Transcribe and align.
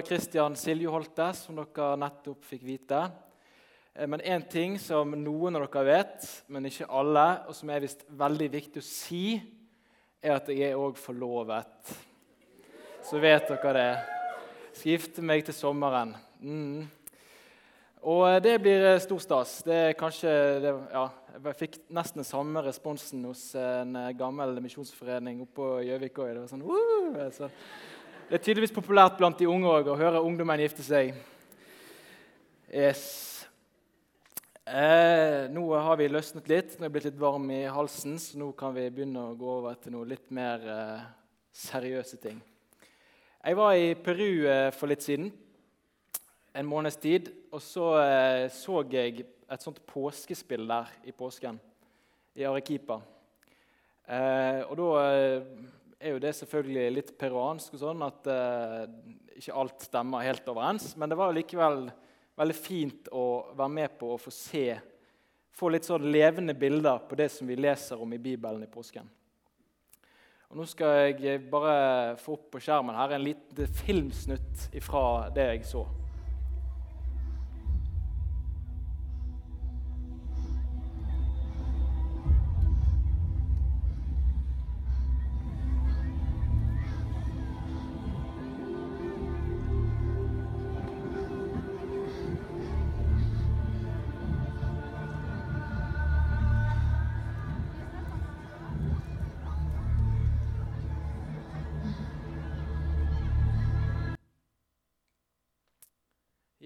Kristian 0.00 0.54
Siljeholte, 0.56 1.26
som 1.36 1.58
dere 1.58 1.92
nettopp 2.00 2.46
fikk 2.48 2.62
vite. 2.64 3.00
Eh, 3.94 4.06
men 4.08 4.22
én 4.24 4.44
ting 4.48 4.78
som 4.80 5.12
noen 5.18 5.58
av 5.58 5.66
dere 5.66 5.84
vet, 5.84 6.28
men 6.48 6.68
ikke 6.68 6.88
alle, 6.88 7.26
og 7.48 7.56
som 7.56 7.72
er 7.72 7.84
visst 7.84 8.06
veldig 8.08 8.48
viktig 8.54 8.80
å 8.80 8.86
si, 8.86 9.26
er 10.22 10.38
at 10.38 10.48
jeg 10.48 10.70
er 10.70 10.80
òg 10.80 10.96
forlovet. 10.96 11.92
Så 13.04 13.20
vet 13.20 13.50
dere 13.50 13.74
det. 13.76 13.92
Skal 14.72 14.94
gifte 14.94 15.24
meg 15.28 15.44
til 15.44 15.58
sommeren. 15.58 16.14
Mm. 16.40 16.86
Og 18.08 18.24
eh, 18.30 18.40
det 18.48 18.58
blir 18.64 18.88
eh, 18.94 19.00
stor 19.04 19.20
stas. 19.20 19.58
Det 19.66 19.80
er 19.90 19.98
kanskje, 19.98 20.36
det, 20.64 20.76
ja, 20.94 21.06
jeg 21.36 21.58
fikk 21.60 21.80
nesten 21.92 22.22
den 22.22 22.30
samme 22.32 22.64
responsen 22.64 23.28
hos 23.28 23.50
en 23.60 23.98
gammel 24.16 24.56
misjonsforening 24.64 25.44
oppe 25.44 25.58
på 25.60 25.72
Gjøvik 25.90 26.22
òg. 26.24 26.32
Det 26.32 26.46
var 26.46 26.54
sånn, 26.54 27.60
det 28.32 28.38
er 28.38 28.44
tydeligvis 28.46 28.72
populært 28.72 29.18
blant 29.18 29.36
de 29.36 29.44
unge 29.44 29.68
også, 29.68 29.92
å 29.92 29.98
høre 30.00 30.20
ungdommen 30.24 30.60
gifte 30.62 30.80
seg. 30.80 31.10
Yes. 32.72 33.02
Eh, 34.64 35.50
nå 35.52 35.64
har 35.76 35.98
vi 36.00 36.06
løsnet 36.08 36.48
litt, 36.48 36.78
nå 36.78 36.86
er 36.86 36.88
jeg 36.88 36.94
blitt 36.94 37.06
litt 37.10 37.18
varm 37.20 37.50
i 37.52 37.58
halsen, 37.68 38.14
så 38.16 38.40
nå 38.40 38.46
kan 38.56 38.72
vi 38.72 38.86
begynne 38.88 39.20
å 39.20 39.34
gå 39.36 39.50
over 39.58 39.76
til 39.82 39.92
noe 39.92 40.08
litt 40.08 40.32
mer 40.32 40.64
eh, 40.64 41.04
seriøse 41.60 42.22
ting. 42.22 42.38
Jeg 43.44 43.60
var 43.60 43.76
i 43.76 43.92
Peru 44.00 44.48
eh, 44.48 44.70
for 44.78 44.88
litt 44.88 45.04
siden, 45.04 45.28
en 46.56 46.72
måneds 46.72 46.96
tid, 47.04 47.28
og 47.52 47.60
så 47.60 47.90
eh, 48.00 48.46
så 48.48 48.80
jeg 48.96 49.26
et 49.28 49.68
sånt 49.68 49.84
påskespill 49.92 50.64
der 50.72 50.88
i 51.04 51.12
påsken, 51.12 51.60
i 52.40 52.48
Arequipa. 52.48 53.02
Eh, 54.08 54.64
og 54.64 54.76
da 54.80 54.90
eh, 55.04 55.54
er 56.02 56.16
jo 56.16 56.22
det 56.22 56.34
selvfølgelig 56.36 56.86
litt 56.96 57.12
peruansk, 57.18 57.76
og 57.76 57.82
sånn, 57.82 58.06
at 58.06 58.30
eh, 58.30 58.86
ikke 59.38 59.58
alt 59.62 59.86
stemmer 59.86 60.26
helt 60.26 60.48
overens. 60.50 60.92
Men 60.98 61.12
det 61.12 61.18
var 61.18 61.34
likevel 61.36 61.84
veldig 62.38 62.56
fint 62.58 63.10
å 63.14 63.26
være 63.54 63.76
med 63.80 63.94
på 64.00 64.14
å 64.14 64.20
få 64.20 64.32
se 64.34 64.66
få 65.52 65.70
litt 65.72 65.86
sånn 65.86 66.10
levende 66.12 66.54
bilder 66.58 67.02
på 67.08 67.16
det 67.18 67.28
som 67.32 67.48
vi 67.48 67.58
leser 67.60 68.00
om 68.00 68.12
i 68.12 68.20
Bibelen 68.22 68.64
i 68.64 68.70
påsken. 68.70 69.08
Og 70.52 70.58
Nå 70.58 70.66
skal 70.68 71.14
jeg 71.16 71.44
bare 71.52 72.16
få 72.20 72.36
opp 72.36 72.50
på 72.52 72.60
skjermen 72.60 72.96
her 72.96 73.14
en 73.16 73.24
liten 73.24 73.76
filmsnutt 73.84 74.68
fra 74.84 75.04
det 75.32 75.48
jeg 75.48 75.68
så. 75.70 75.86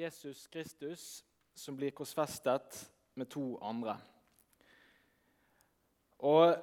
Jesus 0.07 0.47
Kristus 0.47 1.25
som 1.55 1.75
blir 1.75 1.91
korsfestet 1.91 2.77
med 3.19 3.27
to 3.33 3.57
andre. 3.59 3.97
Og 6.23 6.55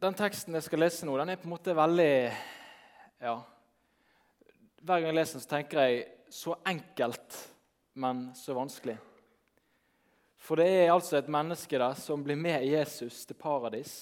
Den 0.00 0.16
teksten 0.16 0.56
jeg 0.56 0.64
skal 0.64 0.80
lese 0.80 1.04
nå, 1.08 1.16
den 1.20 1.32
er 1.32 1.38
på 1.40 1.44
en 1.48 1.52
måte 1.54 1.72
veldig 1.76 2.14
ja, 3.20 3.34
Hver 4.80 5.00
gang 5.00 5.06
jeg 5.08 5.16
leser 5.16 5.36
den, 5.38 5.44
så 5.44 5.50
tenker 5.50 5.82
jeg 5.82 6.02
så 6.32 6.56
enkelt, 6.68 7.38
men 8.00 8.26
så 8.36 8.56
vanskelig. 8.56 8.96
For 10.36 10.60
det 10.60 10.68
er 10.72 10.92
altså 10.94 11.18
et 11.18 11.32
menneske 11.32 11.80
der 11.80 11.96
som 12.00 12.24
blir 12.24 12.40
med 12.40 12.64
Jesus 12.64 13.24
til 13.28 13.40
paradis. 13.40 13.96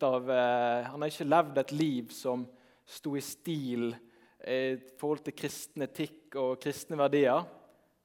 Av, 0.00 0.30
eh, 0.30 0.88
han 0.88 1.02
har 1.02 1.12
ikke 1.12 1.28
levd 1.28 1.60
et 1.60 1.76
liv 1.76 2.12
som 2.12 2.48
sto 2.88 3.16
i 3.16 3.24
stil 3.24 3.90
i 4.46 4.76
forhold 5.00 5.24
til 5.26 5.36
kristen 5.44 5.84
etikk 5.84 6.25
og 6.38 6.58
kristne 6.62 6.98
verdier. 6.98 7.44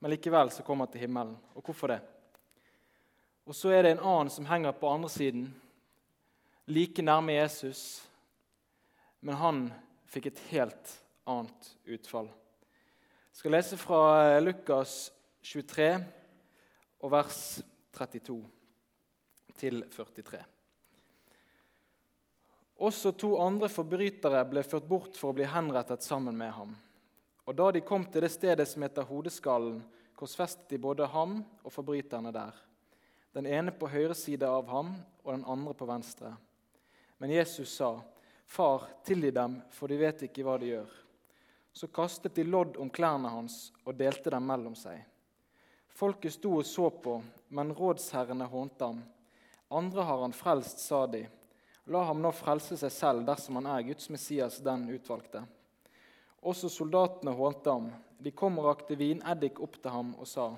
Men 0.01 0.13
likevel 0.13 0.49
så 0.53 0.63
kommer 0.65 0.87
han 0.87 0.93
til 0.93 1.03
himmelen. 1.05 1.35
Og 1.55 1.65
hvorfor 1.65 1.93
det? 1.93 1.99
Og 3.45 3.57
så 3.57 3.73
er 3.73 3.83
det 3.83 3.95
en 3.95 4.05
annen 4.05 4.31
som 4.33 4.47
henger 4.49 4.73
på 4.77 4.89
andre 4.89 5.09
siden, 5.09 5.49
like 6.69 7.03
nærme 7.03 7.35
Jesus. 7.35 8.01
Men 9.21 9.37
han 9.37 9.65
fikk 10.09 10.31
et 10.31 10.45
helt 10.51 10.95
annet 11.29 11.73
utfall. 11.85 12.29
Jeg 13.31 13.41
skal 13.41 13.55
lese 13.55 13.77
fra 13.79 14.39
Lukas 14.41 14.95
23 15.43 15.91
og 17.01 17.13
vers 17.13 17.37
32 17.97 18.41
til 19.57 19.83
43. 19.93 20.41
Også 22.81 23.11
to 23.13 23.35
andre 23.41 23.69
forbrytere 23.69 24.41
ble 24.49 24.63
ført 24.65 24.87
bort 24.89 25.17
for 25.19 25.31
å 25.31 25.37
bli 25.37 25.45
henrettet 25.45 26.05
sammen 26.05 26.37
med 26.37 26.53
ham. 26.55 26.73
Og 27.46 27.56
Da 27.56 27.72
de 27.72 27.81
kom 27.81 28.06
til 28.06 28.22
det 28.22 28.31
stedet 28.31 28.68
som 28.68 28.81
heter 28.81 29.07
Hodeskallen, 29.07 29.81
korsfestet 30.16 30.69
de 30.69 30.78
både 30.78 31.07
ham 31.07 31.40
og 31.63 31.72
forbryterne 31.74 32.31
der. 32.31 32.53
Den 33.34 33.47
ene 33.47 33.72
på 33.72 33.90
høyre 33.90 34.16
side 34.16 34.46
av 34.46 34.68
ham 34.68 34.94
og 35.24 35.34
den 35.34 35.46
andre 35.46 35.74
på 35.74 35.85
venstre. 35.85 36.35
Men 37.18 37.29
Jesus 37.29 37.69
sa, 37.69 38.02
'Far, 38.46 38.88
tilgi 39.03 39.31
dem, 39.31 39.62
for 39.69 39.88
de 39.88 39.97
vet 39.97 40.22
ikke 40.22 40.44
hva 40.44 40.57
de 40.59 40.66
gjør.' 40.66 40.97
Så 41.74 41.88
kastet 41.88 42.35
de 42.35 42.44
lodd 42.44 42.78
om 42.78 42.90
klærne 42.90 43.29
hans 43.29 43.72
og 43.85 43.96
delte 43.96 44.29
dem 44.29 44.44
mellom 44.44 44.75
seg. 44.75 45.06
Folket 45.88 46.34
sto 46.34 46.58
og 46.58 46.66
så 46.66 46.90
på, 46.90 47.22
men 47.50 47.73
rådsherrene 47.73 48.46
hånte 48.46 48.85
ham. 48.85 49.03
Andre 49.72 50.03
har 50.03 50.22
han 50.22 50.34
frelst, 50.34 50.79
sa 50.79 51.06
de. 51.08 51.28
La 51.85 52.03
ham 52.03 52.22
nå 52.22 52.31
frelse 52.35 52.78
seg 52.78 52.91
selv 52.91 53.25
dersom 53.25 53.56
han 53.56 53.69
er 53.72 53.85
Guds 53.88 54.09
Messias, 54.09 54.59
den 54.59 54.90
utvalgte. 54.90 55.46
Også 56.41 56.69
soldatene 56.74 57.35
hånte 57.38 57.69
ham. 57.69 57.91
De 58.18 58.31
kom 58.34 58.57
og 58.62 58.68
rakte 58.69 58.97
vineddik 58.97 59.59
opp 59.62 59.78
til 59.81 59.94
ham 59.94 60.13
og 60.18 60.28
sa:" 60.28 60.52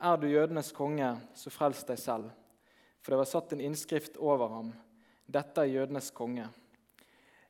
Er 0.00 0.16
du 0.16 0.26
jødenes 0.26 0.72
konge, 0.72 1.16
så 1.34 1.50
frels 1.50 1.84
deg 1.84 1.98
selv. 1.98 2.30
For 3.00 3.12
det 3.12 3.18
var 3.18 3.30
satt 3.30 3.52
en 3.52 3.60
innskrift 3.60 4.16
over 4.16 4.48
ham. 4.48 4.72
Dette 5.26 5.60
er 5.60 5.70
jødenes 5.70 6.10
konge. 6.10 6.48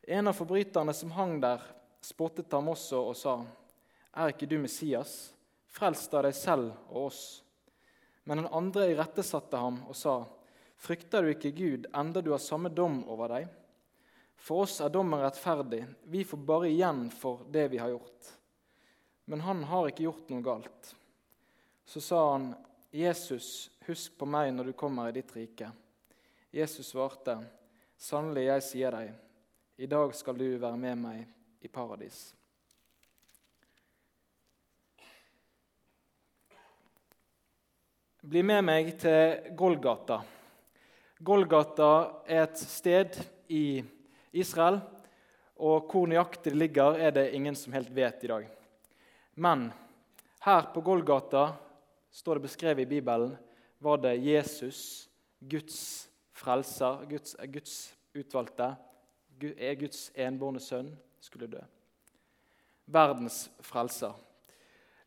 En 0.06 0.28
av 0.28 0.36
forbryterne 0.36 0.92
som 0.94 1.10
hang 1.10 1.40
der, 1.40 1.60
spottet 2.00 2.52
ham 2.52 2.68
også 2.68 3.00
og 3.08 3.16
sa:" 3.16 3.44
Er 4.14 4.28
ikke 4.28 4.46
du 4.46 4.58
Messias? 4.58 5.34
Frels 5.66 6.08
da 6.08 6.22
deg 6.22 6.34
selv 6.34 6.72
og 6.88 7.06
oss. 7.06 7.42
Men 8.24 8.38
den 8.38 8.52
andre 8.52 8.90
irettesatte 8.92 9.56
ham 9.56 9.82
og 9.88 9.96
sa:" 9.96 10.24
Frykter 10.76 11.22
du 11.22 11.28
ikke 11.28 11.50
Gud, 11.50 11.86
enda 11.94 12.20
du 12.20 12.30
har 12.30 12.38
samme 12.38 12.68
dom 12.68 13.04
over 13.08 13.28
deg? 13.28 13.48
For 14.36 14.64
oss 14.64 14.80
er 14.80 14.92
dommen 14.92 15.20
rettferdig. 15.20 15.84
Vi 16.04 16.24
får 16.24 16.42
bare 16.44 16.68
igjen 16.68 17.06
for 17.10 17.46
det 17.50 17.68
vi 17.72 17.80
har 17.80 17.94
gjort. 17.94 18.32
Men 19.24 19.40
han 19.40 19.64
har 19.64 19.88
ikke 19.88 20.04
gjort 20.04 20.28
noe 20.32 20.44
galt. 20.44 20.94
Så 21.84 22.00
sa 22.00 22.32
han, 22.32 22.54
'Jesus, 22.90 23.70
husk 23.86 24.18
på 24.18 24.26
meg 24.26 24.52
når 24.54 24.64
du 24.64 24.72
kommer 24.72 25.08
i 25.08 25.16
ditt 25.16 25.32
rike.' 25.36 25.72
Jesus 26.52 26.92
svarte, 26.92 27.38
'Sannelig, 27.96 28.44
jeg 28.44 28.62
sier 28.62 28.90
deg, 28.90 29.14
i 29.78 29.86
dag 29.86 30.14
skal 30.14 30.36
du 30.38 30.58
være 30.58 30.76
med 30.76 30.98
meg 30.98 31.26
i 31.60 31.68
paradis.' 31.68 32.34
Bli 38.24 38.40
med 38.42 38.62
meg 38.64 38.86
til 38.96 39.50
Golgata. 39.56 40.22
Golgata 41.20 42.22
er 42.24 42.46
et 42.46 42.58
sted 42.58 43.18
i 43.48 43.66
Israel, 43.78 43.93
og 45.54 45.86
hvor 45.90 46.08
nøyaktig 46.10 46.52
det 46.52 46.58
ligger, 46.58 46.98
er 46.98 47.10
det 47.14 47.32
ingen 47.34 47.54
som 47.54 47.72
helt 47.72 47.90
vet 47.94 48.24
i 48.24 48.30
dag. 48.30 48.48
Men 49.34 49.68
her 50.44 50.70
på 50.74 50.80
Golgata 50.80 51.52
står 52.10 52.38
det 52.38 52.46
beskrevet 52.48 52.82
i 52.82 52.90
Bibelen 52.96 53.36
var 53.78 53.96
det 54.02 54.18
Jesus, 54.22 55.08
Guds 55.40 56.08
frelser, 56.32 57.04
Guds, 57.08 57.36
Guds 57.52 57.94
utvalgte, 58.14 58.74
Guds 59.40 60.10
enbårne 60.14 60.60
sønn, 60.60 60.92
skulle 61.20 61.48
dø. 61.50 61.62
Verdens 62.86 63.48
frelser. 63.64 64.14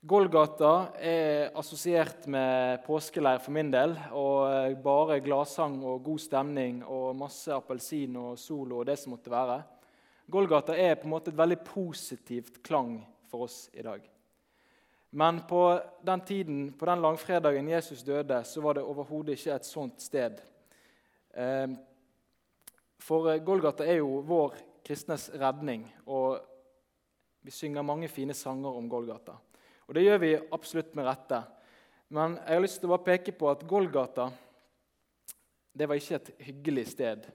Golgata 0.05 0.91
er 1.01 1.55
assosiert 1.57 2.27
med 2.29 2.83
påskeleir 2.85 3.39
for 3.41 3.51
min 3.55 3.71
del. 3.73 3.95
og 4.13 4.75
Bare 4.83 5.17
gladsang 5.25 5.79
og 5.81 6.03
god 6.05 6.19
stemning 6.21 6.83
og 6.85 7.15
masse 7.17 7.49
appelsin 7.49 8.15
og 8.21 8.37
sol 8.37 8.75
og 8.77 8.85
det 8.85 8.99
som 9.01 9.15
måtte 9.15 9.33
være. 9.33 9.63
Golgata 10.29 10.75
er 10.77 10.99
på 10.99 11.07
en 11.07 11.15
måte 11.15 11.31
et 11.33 11.39
veldig 11.39 11.57
positivt 11.65 12.61
klang 12.61 12.99
for 13.31 13.47
oss 13.47 13.71
i 13.73 13.81
dag. 13.81 14.05
Men 15.17 15.41
på 15.49 15.63
den 16.05 16.21
tiden, 16.21 16.61
på 16.77 16.85
den 16.85 17.01
langfredagen 17.01 17.69
Jesus 17.69 18.03
døde, 18.03 18.43
så 18.43 18.61
var 18.61 18.77
det 18.77 18.83
overhodet 18.83 19.33
ikke 19.33 19.55
et 19.55 19.65
sånt 19.65 20.01
sted. 20.01 20.37
Ehm, 21.33 21.73
for 22.99 23.31
Golgata 23.39 23.87
er 23.87 23.97
jo 24.03 24.21
vår 24.21 24.53
kristnes 24.85 25.31
redning. 25.33 25.87
og 26.05 26.37
Vi 27.41 27.51
synger 27.51 27.81
mange 27.81 28.07
fine 28.07 28.33
sanger 28.33 28.69
om 28.69 28.89
Golgata. 28.89 29.39
Og 29.87 29.95
det 29.95 30.03
gjør 30.03 30.19
vi 30.19 30.33
absolutt 30.51 30.95
med 30.95 31.07
rette. 31.07 31.41
Men 32.11 32.37
jeg 32.41 32.55
har 32.55 32.63
lyst 32.63 32.79
til 32.81 32.89
å 32.89 32.95
bare 32.95 33.07
peke 33.07 33.33
på 33.35 33.49
at 33.51 33.65
Golgata 33.67 34.29
det 35.77 35.85
var 35.85 35.99
ikke 35.99 36.17
et 36.17 36.31
hyggelig 36.41 36.87
sted. 36.91 37.27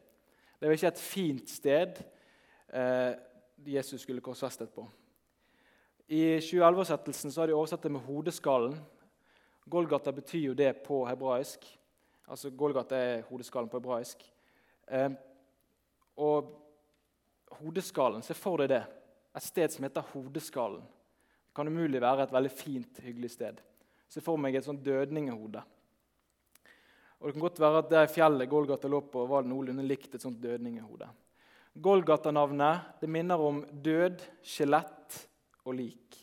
Det 0.59 0.69
var 0.69 0.75
ikke 0.75 0.91
et 0.91 1.03
fint 1.03 1.51
sted 1.51 2.01
eh, 2.75 3.13
Jesus 3.63 4.03
skulle 4.03 4.25
korsfestet 4.25 4.73
på. 4.75 4.83
I 6.11 6.41
2011-oversettelsen 6.43 7.31
har 7.37 7.47
de 7.47 7.55
oversatt 7.55 7.83
det 7.83 7.93
med 7.93 8.03
'hodeskallen'. 8.03 8.81
Golgata 9.71 10.11
betyr 10.13 10.49
jo 10.49 10.55
det 10.55 10.73
på 10.83 11.05
hebraisk. 11.07 11.67
Altså 12.29 12.51
Golgata 12.51 12.97
er 12.97 13.23
hodeskallen 13.29 13.71
på 13.71 13.79
hebraisk. 13.79 14.25
Eh, 14.89 15.11
og 16.17 16.51
hodeskallen, 17.61 18.23
se 18.23 18.35
for 18.35 18.57
deg 18.57 18.69
det. 18.69 18.83
Et 19.37 19.43
sted 19.43 19.69
som 19.73 19.85
heter 19.85 20.05
Hodeskallen. 20.13 20.83
Kan 21.53 21.69
umulig 21.69 22.01
være 22.01 22.25
et 22.25 22.33
veldig 22.33 22.51
fint, 22.53 23.01
hyggelig 23.05 23.31
sted. 23.35 23.61
Se 24.09 24.21
for 24.25 24.41
meg 24.41 24.57
et 24.57 24.65
sånt 24.65 24.83
dødningehode. 24.85 25.63
Og 27.21 27.29
Det 27.29 27.35
kan 27.37 27.45
godt 27.45 27.61
være 27.61 27.79
at 27.79 27.91
det 27.91 28.11
fjellet 28.11 28.51
Golgata 28.51 28.89
lå 28.89 29.01
på, 29.07 29.27
var 29.31 29.45
noenlunde 29.47 29.85
likt 29.87 30.15
et 30.15 30.25
sånt 30.25 30.41
dødningehode. 30.43 31.07
Golgata-navnet 31.79 33.01
det 33.01 33.09
minner 33.09 33.41
om 33.41 33.63
død, 33.71 34.25
skjelett 34.43 35.21
og 35.65 35.77
lik. 35.79 36.19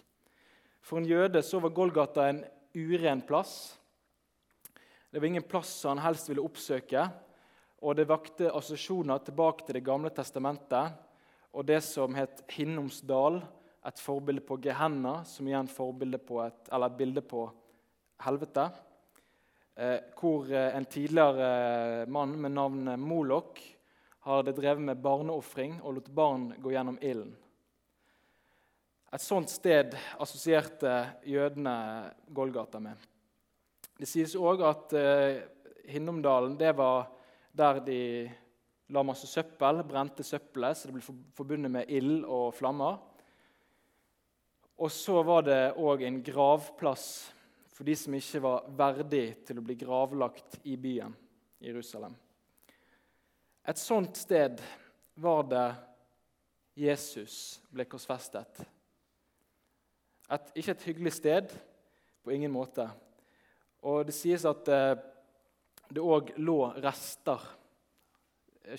For 0.81 0.99
en 0.99 1.07
jøde 1.07 1.41
så 1.45 1.61
var 1.63 1.73
Golgata 1.73 2.27
en 2.27 2.43
uren 2.75 3.21
plass. 3.25 3.77
Det 5.09 5.21
var 5.21 5.29
ingen 5.29 5.47
plass 5.47 5.71
han 5.87 6.01
helst 6.03 6.29
ville 6.29 6.43
oppsøke. 6.43 7.07
Og 7.79 7.95
det 7.95 8.09
vakte 8.09 8.51
assosiasjoner 8.51 9.23
tilbake 9.23 9.65
til 9.65 9.79
Det 9.79 9.85
gamle 9.85 10.11
testamentet 10.11 10.97
og 11.53 11.65
det 11.65 11.79
som 11.81 12.13
het 12.13 12.43
Hinnomsdal, 12.53 13.39
et 13.87 14.01
forbilde 14.01 14.43
på 14.43 14.57
Gehenna, 14.63 15.23
som 15.25 15.47
igjen 15.47 15.69
på 15.69 16.41
et, 16.43 16.71
bilde 16.97 17.21
på 17.21 17.45
helvete. 18.25 18.69
Eh, 19.75 19.99
hvor 20.19 20.49
eh, 20.51 20.75
en 20.75 20.85
tidligere 20.85 22.05
mann 22.07 22.35
med 22.41 22.51
navnet 22.51 22.99
Molok 22.99 23.61
hadde 24.27 24.51
drevet 24.51 24.83
med 24.83 24.99
barneofring 24.99 25.77
og 25.81 25.95
lot 25.95 26.09
barn 26.11 26.49
gå 26.59 26.73
gjennom 26.73 26.97
ilden. 27.01 27.31
Et 29.09 29.23
sånt 29.23 29.49
sted 29.49 29.95
assosierte 30.19 30.91
jødene 31.25 32.11
Golgata 32.27 32.81
med. 32.83 32.99
Det 33.97 34.07
sies 34.07 34.35
òg 34.35 34.61
at 34.67 34.93
eh, 34.99 35.39
Hinnomdalen 35.89 36.57
det 36.59 36.75
var 36.77 37.07
der 37.55 37.79
de 37.81 38.01
la 38.93 39.01
masse 39.05 39.25
søppel, 39.29 39.81
brente 39.87 40.25
søppelet, 40.25 40.77
så 40.77 40.89
det 40.89 40.97
ble 40.97 41.17
forbundet 41.37 41.71
med 41.71 41.89
ild 41.89 42.25
og 42.25 42.51
flammer. 42.57 42.99
Og 44.79 44.91
så 44.91 45.17
var 45.27 45.43
det 45.43 45.73
òg 45.75 46.05
en 46.07 46.21
gravplass 46.23 47.07
for 47.75 47.87
de 47.87 47.95
som 47.99 48.13
ikke 48.15 48.39
var 48.45 48.67
verdig 48.79 49.25
til 49.47 49.59
å 49.59 49.63
bli 49.65 49.75
gravlagt 49.79 50.55
i 50.71 50.77
byen 50.79 51.11
Jerusalem. 51.59 52.13
Et 53.67 53.79
sånt 53.79 54.15
sted 54.15 54.61
var 55.19 55.43
det 55.51 55.65
Jesus 56.79 57.59
ble 57.75 57.83
korsfestet. 57.91 58.61
Et, 60.31 60.47
ikke 60.61 60.77
et 60.77 60.87
hyggelig 60.87 61.15
sted 61.17 61.51
på 62.23 62.31
ingen 62.31 62.55
måte. 62.55 62.87
Og 63.83 64.07
det 64.07 64.15
sies 64.15 64.47
at 64.47 64.71
eh, 64.71 64.95
det 65.91 65.99
òg 65.99 66.31
lå 66.39 66.57
rester, 66.79 67.43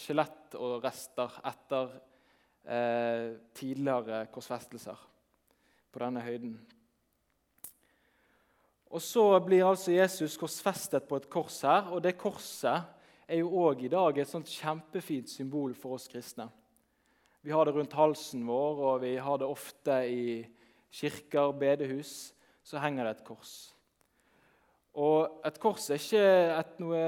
skjelett 0.01 0.57
og 0.57 0.81
rester, 0.81 1.41
etter 1.53 1.95
eh, 2.65 3.37
tidligere 3.53 4.25
korsfestelser 4.33 5.09
på 5.93 6.03
denne 6.03 6.23
høyden. 6.25 6.55
Og 8.91 9.03
Så 9.03 9.23
blir 9.47 9.67
altså 9.67 9.93
Jesus 9.93 10.37
korsfestet 10.39 11.07
på 11.07 11.21
et 11.21 11.29
kors 11.31 11.61
her, 11.63 11.93
og 11.95 12.03
det 12.03 12.19
korset 12.19 12.89
er 13.31 13.39
jo 13.39 13.53
òg 13.63 13.85
i 13.87 13.91
dag 13.93 14.19
et 14.19 14.31
sånt 14.31 14.51
kjempefint 14.51 15.31
symbol 15.31 15.75
for 15.79 15.95
oss 15.95 16.09
kristne. 16.11 16.49
Vi 17.43 17.55
har 17.55 17.65
det 17.65 17.75
rundt 17.77 17.95
halsen 17.95 18.43
vår, 18.45 18.81
og 18.89 19.01
vi 19.05 19.15
har 19.17 19.39
det 19.39 19.47
ofte 19.47 20.01
i 20.11 20.25
kirker, 20.91 21.55
bedehus, 21.55 22.35
så 22.67 22.83
henger 22.83 23.07
det 23.07 23.15
et 23.15 23.25
kors. 23.25 23.55
Og 24.99 25.41
et 25.47 25.59
kors 25.63 25.87
er 25.89 26.03
ikke 26.03 26.27
et 26.59 26.79
noe 26.83 27.03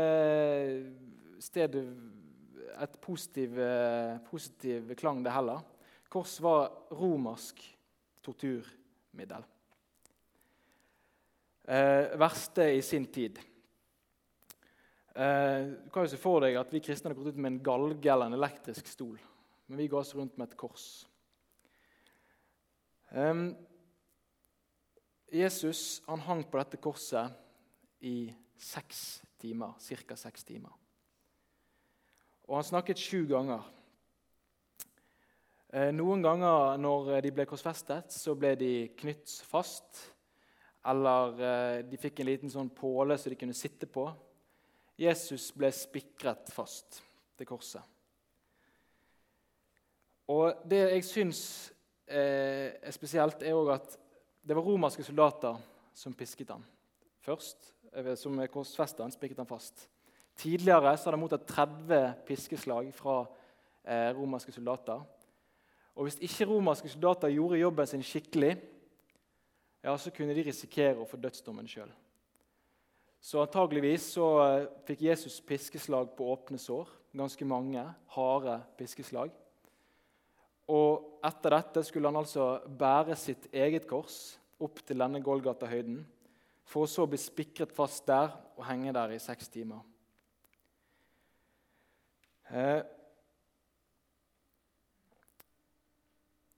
sted 1.43 1.81
Et 2.82 2.94
positiv, 3.05 3.58
positiv 4.31 4.94
klang, 4.96 5.20
det 5.23 5.31
heller. 5.31 5.61
Kors 6.08 6.40
var 6.40 6.70
romersk 6.90 7.61
torturmiddel. 8.23 9.45
Eh, 11.65 12.19
verste 12.19 12.67
i 12.75 12.83
sin 12.83 13.07
tid. 13.07 13.39
Eh, 15.15 15.67
du 15.85 15.91
kan 15.93 16.07
jo 16.07 16.11
se 16.11 16.19
for 16.19 16.41
deg 16.43 16.57
at 16.57 16.73
Vi 16.73 16.81
kristne 16.81 17.11
hadde 17.11 17.21
gått 17.21 17.35
ut 17.35 17.41
med 17.43 17.53
en 17.53 17.63
galge 17.63 18.11
eller 18.11 18.31
en 18.31 18.39
elektrisk 18.39 18.89
stol. 18.89 19.19
Men 19.69 19.79
vi 19.79 19.89
ga 19.93 20.01
oss 20.01 20.15
rundt 20.17 20.39
med 20.39 20.51
et 20.51 20.59
kors. 20.59 21.07
Eh, 23.13 23.35
Jesus 25.33 26.03
han 26.09 26.25
hang 26.27 26.45
på 26.45 26.59
dette 26.59 26.81
korset 26.83 27.33
i 28.01 28.33
seks 28.59 29.23
timer, 29.39 29.75
ca. 29.79 30.17
seks 30.17 30.45
timer. 30.45 30.73
Og 32.49 32.59
han 32.59 32.67
snakket 32.67 33.01
sju 33.01 33.25
ganger. 33.31 33.63
Eh, 35.73 35.89
noen 35.97 36.21
ganger 36.21 36.75
når 36.77 37.15
de 37.25 37.31
ble 37.33 37.47
korsfestet, 37.49 38.13
så 38.13 38.35
ble 38.37 38.51
de 38.61 38.73
knytt 39.01 39.39
fast. 39.49 40.03
Eller 40.85 41.39
eh, 41.41 41.79
de 41.89 42.01
fikk 42.01 42.21
en 42.21 42.29
liten 42.29 42.53
sånn 42.53 42.69
påle 42.77 43.17
så 43.17 43.33
de 43.33 43.39
kunne 43.41 43.57
sitte 43.57 43.89
på. 43.89 44.05
Jesus 45.01 45.47
ble 45.57 45.71
spikret 45.73 46.53
fast 46.53 47.01
til 47.39 47.49
korset. 47.49 47.81
Og 50.33 50.61
Det 50.69 50.83
jeg 50.91 51.07
syns 51.09 51.41
eh, 52.05 52.77
er 52.77 52.93
spesielt, 52.93 53.41
er 53.41 53.57
òg 53.57 53.73
at 53.79 53.97
det 54.45 54.59
var 54.59 54.69
romerske 54.69 55.07
soldater 55.07 55.57
som 55.97 56.13
pisket 56.13 56.53
han 56.53 56.69
først. 57.25 57.73
Som 58.21 58.37
korsfestet 58.53 59.03
han, 59.07 59.13
spikket 59.13 59.41
han 59.41 59.49
fast. 59.49 59.87
Tidligere 60.37 60.95
så 60.97 61.09
hadde 61.09 61.17
han 61.17 61.25
mottatt 61.25 61.49
30 61.49 62.15
piskeslag 62.29 62.93
fra 62.97 63.19
eh, 63.85 64.13
romerske 64.17 64.53
soldater. 64.53 65.01
Og 65.94 66.06
Hvis 66.06 66.21
ikke 66.25 66.49
romerske 66.49 66.89
soldater 66.89 67.33
gjorde 67.35 67.61
jobben 67.61 67.87
sin 67.87 68.03
skikkelig, 68.03 68.56
ja, 69.83 69.97
så 69.99 70.12
kunne 70.15 70.35
de 70.35 70.44
risikere 70.47 71.02
å 71.02 71.09
få 71.09 71.19
dødsdommen 71.21 71.69
sjøl. 71.69 71.90
Så 73.23 73.43
antageligvis 73.43 74.09
så 74.16 74.26
eh, 74.43 74.69
fikk 74.87 75.05
Jesus 75.07 75.40
piskeslag 75.47 76.11
på 76.16 76.26
åpne 76.33 76.59
sår. 76.59 76.88
Ganske 77.14 77.47
mange 77.47 77.85
harde 78.14 78.57
piskeslag. 78.78 79.31
Og 80.73 81.21
etter 81.26 81.55
dette 81.55 81.85
skulle 81.87 82.11
han 82.11 82.19
altså 82.19 82.47
bære 82.66 83.16
sitt 83.19 83.47
eget 83.52 83.87
kors 83.90 84.38
opp 84.62 84.81
til 84.87 85.02
denne 85.02 85.21
Golgata-høyden, 85.23 86.00
for 86.64 86.87
å 86.87 86.90
så 86.90 87.05
bli 87.11 87.19
spikret 87.19 87.75
fast 87.75 88.07
der 88.09 88.31
og 88.57 88.64
henge 88.69 88.95
der 88.95 89.14
i 89.14 89.21
seks 89.23 89.50
timer. 89.52 89.83
Eh, 92.52 92.81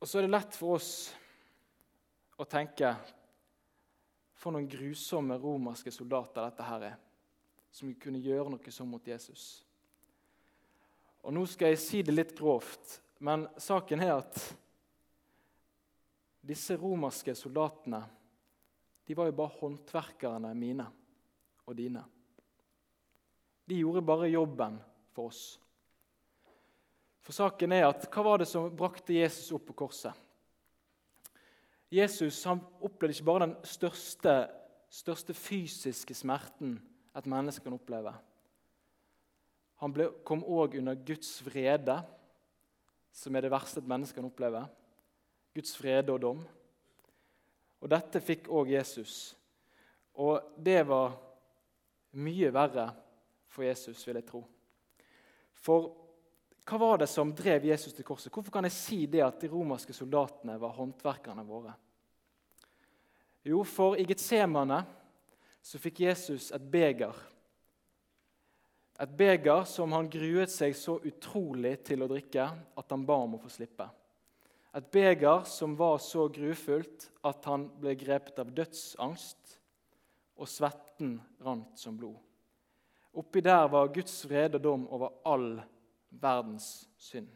og 0.04 0.08
så 0.08 0.18
er 0.20 0.26
det 0.26 0.34
lett 0.34 0.56
for 0.60 0.76
oss 0.76 0.88
å 2.36 2.44
tenke 2.44 2.90
For 4.36 4.52
noen 4.52 4.66
grusomme 4.68 5.38
romerske 5.40 5.88
soldater 5.94 6.44
dette 6.44 6.66
her 6.68 6.82
er, 6.90 6.98
som 7.72 7.94
kunne 7.96 8.20
gjøre 8.20 8.52
noe 8.52 8.74
sånn 8.74 8.90
mot 8.90 9.08
Jesus. 9.08 9.62
Og 11.24 11.32
Nå 11.32 11.46
skal 11.48 11.72
jeg 11.72 11.80
si 11.80 12.02
det 12.04 12.12
litt 12.12 12.34
grovt, 12.36 12.98
men 13.24 13.46
saken 13.56 14.04
er 14.04 14.12
at 14.18 14.42
disse 16.44 16.76
romerske 16.76 17.32
soldatene 17.32 18.02
de 19.08 19.16
var 19.16 19.32
jo 19.32 19.38
bare 19.40 19.56
håndverkerne 19.62 20.52
mine 20.52 20.90
og 21.64 21.80
dine. 21.80 22.04
De 23.64 23.80
gjorde 23.80 24.04
bare 24.04 24.28
jobben 24.28 24.76
for 25.16 25.32
oss. 25.32 25.46
For 27.24 27.32
saken 27.32 27.72
er 27.72 27.88
at 27.88 28.04
Hva 28.12 28.24
var 28.26 28.42
det 28.42 28.48
som 28.50 28.68
brakte 28.76 29.16
Jesus 29.16 29.52
opp 29.56 29.64
på 29.70 29.78
korset? 29.84 30.12
Jesus 31.94 32.42
han 32.48 32.60
opplevde 32.82 33.14
ikke 33.14 33.28
bare 33.28 33.46
den 33.46 33.56
største, 33.64 34.34
største 34.90 35.34
fysiske 35.36 36.16
smerten 36.16 36.76
et 37.14 37.28
menneske 37.30 37.62
kan 37.64 37.76
oppleve. 37.76 38.12
Han 39.82 39.92
ble, 39.94 40.08
kom 40.26 40.42
òg 40.42 40.78
under 40.80 40.98
Guds 41.06 41.36
vrede, 41.46 41.96
som 43.14 43.36
er 43.36 43.44
det 43.44 43.52
verste 43.52 43.82
et 43.82 43.88
menneske 43.90 44.18
kan 44.18 44.26
oppleve. 44.26 44.64
Guds 45.54 45.74
vrede 45.78 46.14
og 46.14 46.22
dom. 46.22 46.42
Og 47.84 47.90
Dette 47.92 48.22
fikk 48.24 48.48
òg 48.50 48.72
Jesus. 48.74 49.34
Og 50.18 50.54
det 50.58 50.80
var 50.88 51.14
mye 52.18 52.50
verre 52.54 52.88
for 53.50 53.66
Jesus, 53.66 54.02
vil 54.06 54.18
jeg 54.18 54.26
tro. 54.26 54.42
For 55.54 55.92
hva 56.64 56.78
var 56.80 56.98
det 57.02 57.10
som 57.12 57.32
drev 57.36 57.66
Jesus 57.68 57.92
til 57.92 58.06
korset? 58.08 58.32
Hvorfor 58.32 58.54
kan 58.54 58.64
jeg 58.64 58.72
si 58.72 58.98
det 59.10 59.20
at 59.24 59.42
de 59.42 59.50
romerske 59.52 59.92
soldatene 59.92 60.56
var 60.60 60.72
håndverkerne 60.78 61.44
våre? 61.44 61.74
Jo, 63.44 63.60
for 63.68 63.98
i 64.00 64.06
Getsemane 64.08 64.78
så 65.60 65.80
fikk 65.80 66.00
Jesus 66.06 66.48
et 66.56 66.64
beger. 66.72 67.12
Et 69.04 69.10
beger 69.18 69.66
som 69.68 69.92
han 69.92 70.08
gruet 70.08 70.52
seg 70.52 70.72
så 70.78 70.96
utrolig 71.04 71.74
til 71.84 72.04
å 72.04 72.08
drikke 72.08 72.46
at 72.48 72.94
han 72.94 73.04
ba 73.04 73.18
om 73.26 73.36
å 73.36 73.42
få 73.42 73.52
slippe. 73.52 73.88
Et 74.74 74.86
beger 74.90 75.44
som 75.46 75.76
var 75.76 76.00
så 76.02 76.24
grufullt 76.32 77.10
at 77.28 77.44
han 77.50 77.68
ble 77.78 77.92
grepet 77.98 78.40
av 78.40 78.54
dødsangst, 78.56 79.58
og 80.34 80.50
svetten 80.50 81.18
rant 81.44 81.78
som 81.78 81.94
blod. 81.94 82.16
Oppi 83.14 83.44
der 83.44 83.68
var 83.70 83.92
Guds 83.94 84.16
vrede 84.26 84.58
og 84.58 84.64
dom 84.64 84.88
over 84.90 85.12
all 85.30 85.60
verdens 86.20 86.88
synd. 86.98 87.28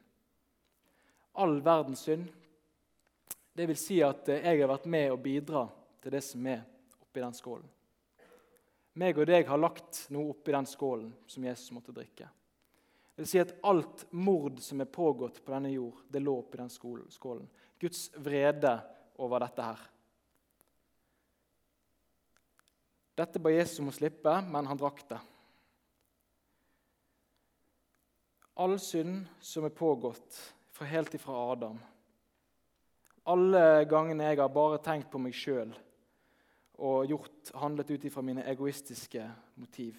All 1.38 1.61
verdens 1.62 2.04
synd. 2.06 2.28
Det 3.52 3.66
vil 3.66 3.78
si 3.78 3.99
at 4.06 4.28
eh, 4.30 4.44
jeg 4.44 4.62
har 4.62 4.70
vært 4.70 4.88
med 4.90 5.12
å 5.12 5.20
bidra 5.20 5.66
til 6.02 6.14
det 6.14 6.23
som 6.25 6.47
er 6.47 6.64
oppi 7.02 7.23
den 7.23 7.37
skålen. 7.37 7.68
Meg 8.99 9.18
og 9.18 9.28
deg 9.30 9.47
har 9.47 9.61
lagt 9.61 10.04
noe 10.14 10.32
oppi 10.32 10.54
den 10.54 10.66
skålen 10.66 11.12
som 11.30 11.44
Jesus 11.47 11.70
måtte 11.75 11.94
drikke. 11.94 12.26
Det 13.14 13.23
vil 13.23 13.30
si 13.30 13.40
at 13.42 13.54
Alt 13.66 14.04
mord 14.14 14.58
som 14.62 14.82
er 14.82 14.90
pågått 14.90 15.40
på 15.44 15.54
denne 15.54 15.70
jord, 15.75 16.02
det 16.11 16.23
lå 16.23 16.37
oppi 16.38 16.58
den 16.61 16.70
skålen. 16.70 17.47
Guds 17.78 18.08
vrede 18.14 18.75
over 19.18 19.42
dette 19.42 19.66
her. 19.66 19.80
Dette 23.18 23.42
ba 23.42 23.50
Jesus 23.50 23.80
om 23.82 23.90
å 23.90 23.94
slippe, 23.94 24.37
men 24.47 24.66
han 24.70 24.78
drakk 24.78 25.02
det. 25.11 25.18
All 28.58 28.78
synd 28.78 29.26
som 29.40 29.64
er 29.64 29.68
pågått 29.68 30.54
fra 30.70 30.86
helt 30.86 31.14
ifra 31.14 31.52
Adam. 31.52 31.78
Alle 33.22 33.84
gangene 33.84 34.26
jeg 34.26 34.40
har 34.40 34.50
bare 34.50 34.80
tenkt 34.82 35.12
på 35.12 35.20
meg 35.22 35.36
sjøl 35.36 35.70
og 36.78 37.06
gjort, 37.10 37.52
handlet 37.54 37.92
ut 37.94 38.06
ifra 38.08 38.22
mine 38.22 38.42
egoistiske 38.50 39.22
motiv. 39.58 39.98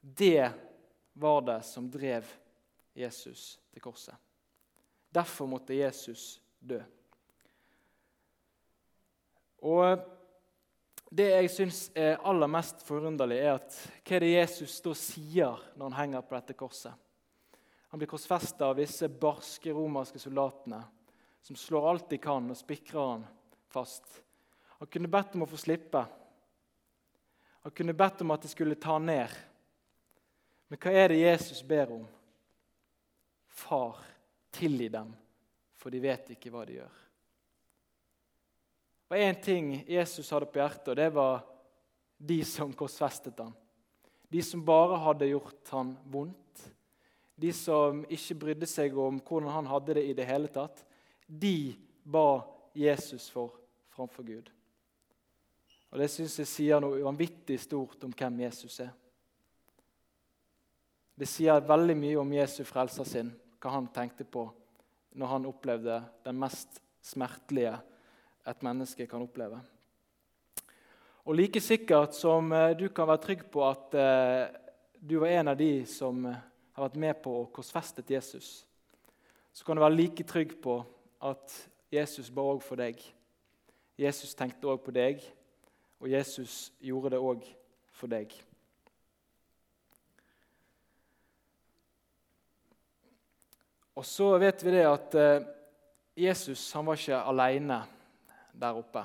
Det 0.00 0.50
var 1.12 1.46
det 1.46 1.60
som 1.66 1.86
drev 1.90 2.26
Jesus 2.94 3.54
til 3.70 3.82
korset. 3.82 4.18
Derfor 5.14 5.46
måtte 5.46 5.78
Jesus 5.78 6.40
dø. 6.58 6.80
Og 9.62 10.02
det 11.14 11.28
jeg 11.30 11.50
syns 11.52 11.78
er 11.94 12.18
aller 12.26 12.50
mest 12.50 12.82
forunderlig, 12.86 13.38
er 13.38 13.56
at 13.60 13.76
hva 14.02 14.16
er 14.16 14.24
det 14.24 14.32
Jesus 14.32 14.80
da 14.82 14.94
sier 14.98 15.60
når 15.78 15.90
han 15.90 15.98
henger 16.00 16.24
på 16.26 16.34
dette 16.34 16.56
korset? 16.58 16.94
Han 17.92 18.00
blir 18.02 18.10
korsfesta 18.10 18.66
av 18.66 18.80
disse 18.80 19.06
barske 19.06 19.70
romerske 19.70 20.18
soldatene 20.18 20.80
som 21.44 21.58
slår 21.60 21.86
alt 21.90 22.08
de 22.10 22.18
kan 22.18 22.50
og 22.50 22.58
spikrer 22.58 23.12
han 23.12 23.22
fast. 23.70 24.08
Han 24.80 24.90
kunne 24.90 25.12
bedt 25.12 25.36
om 25.38 25.46
å 25.46 25.50
få 25.52 25.60
slippe. 25.60 26.02
Han 27.62 27.76
kunne 27.76 27.94
bedt 27.94 28.24
om 28.24 28.34
at 28.34 28.42
de 28.42 28.50
skulle 28.50 28.80
ta 28.80 28.96
han 28.96 29.06
ned. 29.06 29.38
Men 30.66 30.82
hva 30.82 30.96
er 30.98 31.12
det 31.12 31.22
Jesus 31.22 31.62
ber 31.62 31.94
om? 31.94 32.02
Far, 33.54 34.02
tilgi 34.50 34.90
dem, 34.90 35.14
for 35.78 35.94
de 35.94 36.02
vet 36.02 36.34
ikke 36.34 36.50
hva 36.50 36.66
de 36.66 36.80
gjør 36.80 37.00
var 39.08 39.20
én 39.20 39.36
ting 39.42 39.84
Jesus 39.88 40.30
hadde 40.32 40.48
på 40.50 40.60
hjertet, 40.60 40.88
og 40.92 40.96
det 40.96 41.10
var 41.14 41.44
de 42.18 42.40
som 42.44 42.72
korsfestet 42.72 43.38
ham. 43.38 43.52
De 44.28 44.42
som 44.42 44.64
bare 44.64 44.98
hadde 44.98 45.28
gjort 45.30 45.70
ham 45.74 45.92
vondt, 46.10 46.64
de 47.36 47.52
som 47.54 48.04
ikke 48.08 48.38
brydde 48.40 48.68
seg 48.70 48.96
om 48.98 49.18
hvordan 49.20 49.52
han 49.52 49.70
hadde 49.70 49.98
det 49.98 50.04
i 50.08 50.16
det 50.16 50.26
hele 50.28 50.50
tatt, 50.50 50.84
de 51.26 51.74
ba 52.04 52.42
Jesus 52.74 53.28
for 53.30 53.54
framfor 53.94 54.26
Gud. 54.26 54.50
Og 55.94 56.00
Det 56.00 56.10
syns 56.10 56.38
jeg 56.40 56.50
sier 56.50 56.82
noe 56.82 57.02
vanvittig 57.04 57.60
stort 57.62 58.02
om 58.02 58.14
hvem 58.16 58.40
Jesus 58.42 58.80
er. 58.82 58.90
Det 61.14 61.28
sier 61.30 61.62
veldig 61.62 61.94
mye 61.94 62.18
om 62.18 62.32
Jesu 62.34 62.64
frelser 62.66 63.06
sin, 63.06 63.30
hva 63.62 63.76
han 63.76 63.86
tenkte 63.94 64.26
på 64.26 64.48
når 65.14 65.30
han 65.30 65.46
opplevde 65.46 66.00
den 66.26 66.40
mest 66.42 66.80
smertelige 67.04 67.76
et 68.46 68.62
menneske 68.62 69.06
kan 69.08 69.22
oppleve. 69.24 69.60
Og 71.24 71.34
Like 71.34 71.60
sikkert 71.60 72.12
som 72.14 72.52
eh, 72.52 72.74
du 72.76 72.88
kan 72.92 73.08
være 73.08 73.22
trygg 73.24 73.44
på 73.48 73.62
at 73.64 73.94
eh, 73.96 74.48
du 75.00 75.16
var 75.22 75.32
en 75.32 75.48
av 75.48 75.56
de 75.56 75.86
som 75.88 76.26
eh, 76.28 76.40
har 76.76 76.84
vært 76.84 76.98
med 77.00 77.22
på 77.24 77.32
å 77.38 77.46
korsfestet 77.54 78.10
Jesus, 78.12 78.66
så 79.54 79.64
kan 79.64 79.76
du 79.76 79.80
være 79.80 79.96
like 79.96 80.26
trygg 80.28 80.52
på 80.60 80.82
at 81.24 81.54
Jesus 81.94 82.28
ba 82.28 82.44
òg 82.44 82.60
for 82.60 82.76
deg. 82.76 83.00
Jesus 83.96 84.34
tenkte 84.36 84.68
òg 84.68 84.82
på 84.84 84.92
deg, 84.92 85.22
og 86.02 86.10
Jesus 86.12 86.74
gjorde 86.82 87.14
det 87.14 87.22
òg 87.22 87.46
for 87.94 88.12
deg. 88.12 88.34
Og 93.94 94.04
så 94.04 94.28
vet 94.42 94.66
vi 94.66 94.74
det 94.74 94.84
at 94.90 95.14
Jesus 96.18 96.66
han 96.74 96.88
var 96.90 96.98
ikke 96.98 97.24
alene 97.30 97.78
der 98.54 98.78
oppe. 98.78 99.04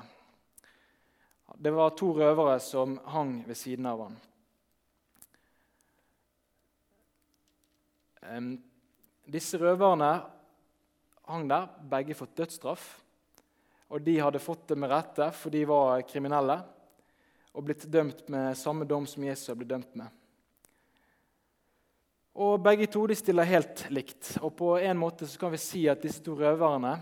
Det 1.58 1.70
var 1.74 1.90
to 1.98 2.12
røvere 2.14 2.60
som 2.62 2.98
hang 3.10 3.40
ved 3.46 3.58
siden 3.58 3.86
av 3.90 4.04
han. 4.06 4.18
Disse 9.26 9.58
røverne 9.58 10.10
hang 11.30 11.48
der, 11.50 11.66
begge 11.90 12.14
fått 12.14 12.36
dødsstraff. 12.38 12.86
Og 13.90 14.02
de 14.06 14.20
hadde 14.22 14.42
fått 14.42 14.68
det 14.70 14.78
med 14.78 14.90
rette, 14.90 15.30
for 15.34 15.50
de 15.50 15.64
var 15.66 16.06
kriminelle 16.06 16.60
og 17.50 17.64
blitt 17.66 17.88
dømt 17.90 18.28
med 18.30 18.54
samme 18.58 18.86
dom 18.86 19.06
som 19.10 19.24
Jesus 19.26 19.56
ble 19.58 19.66
dømt 19.66 19.94
med. 19.98 20.06
Og 22.40 22.60
Begge 22.62 22.86
to 22.86 23.02
de 23.10 23.16
stiller 23.18 23.48
helt 23.48 23.88
likt. 23.90 24.36
Og 24.40 24.54
På 24.56 24.76
en 24.78 24.98
måte 24.98 25.26
så 25.26 25.38
kan 25.38 25.50
vi 25.50 25.58
si 25.58 25.88
at 25.90 26.02
disse 26.02 26.22
to 26.22 26.36
røverne 26.38 26.94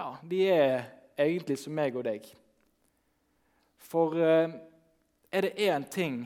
ja, 0.00 0.16
de 0.24 0.40
er 0.50 0.99
egentlig 1.20 1.58
som 1.60 1.74
meg 1.76 1.96
og 1.96 2.04
deg. 2.06 2.26
For 3.90 4.16
eh, 4.18 4.52
er 5.30 5.46
det 5.46 5.56
én 5.70 5.86
ting 5.90 6.22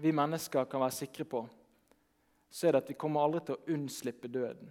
vi 0.00 0.12
mennesker 0.16 0.68
kan 0.70 0.82
være 0.82 0.96
sikre 0.96 1.26
på, 1.28 1.44
så 2.50 2.66
er 2.66 2.74
det 2.74 2.84
at 2.84 2.92
vi 2.92 2.98
kommer 2.98 3.24
aldri 3.24 3.42
til 3.46 3.56
å 3.58 3.74
unnslippe 3.76 4.30
døden. 4.32 4.70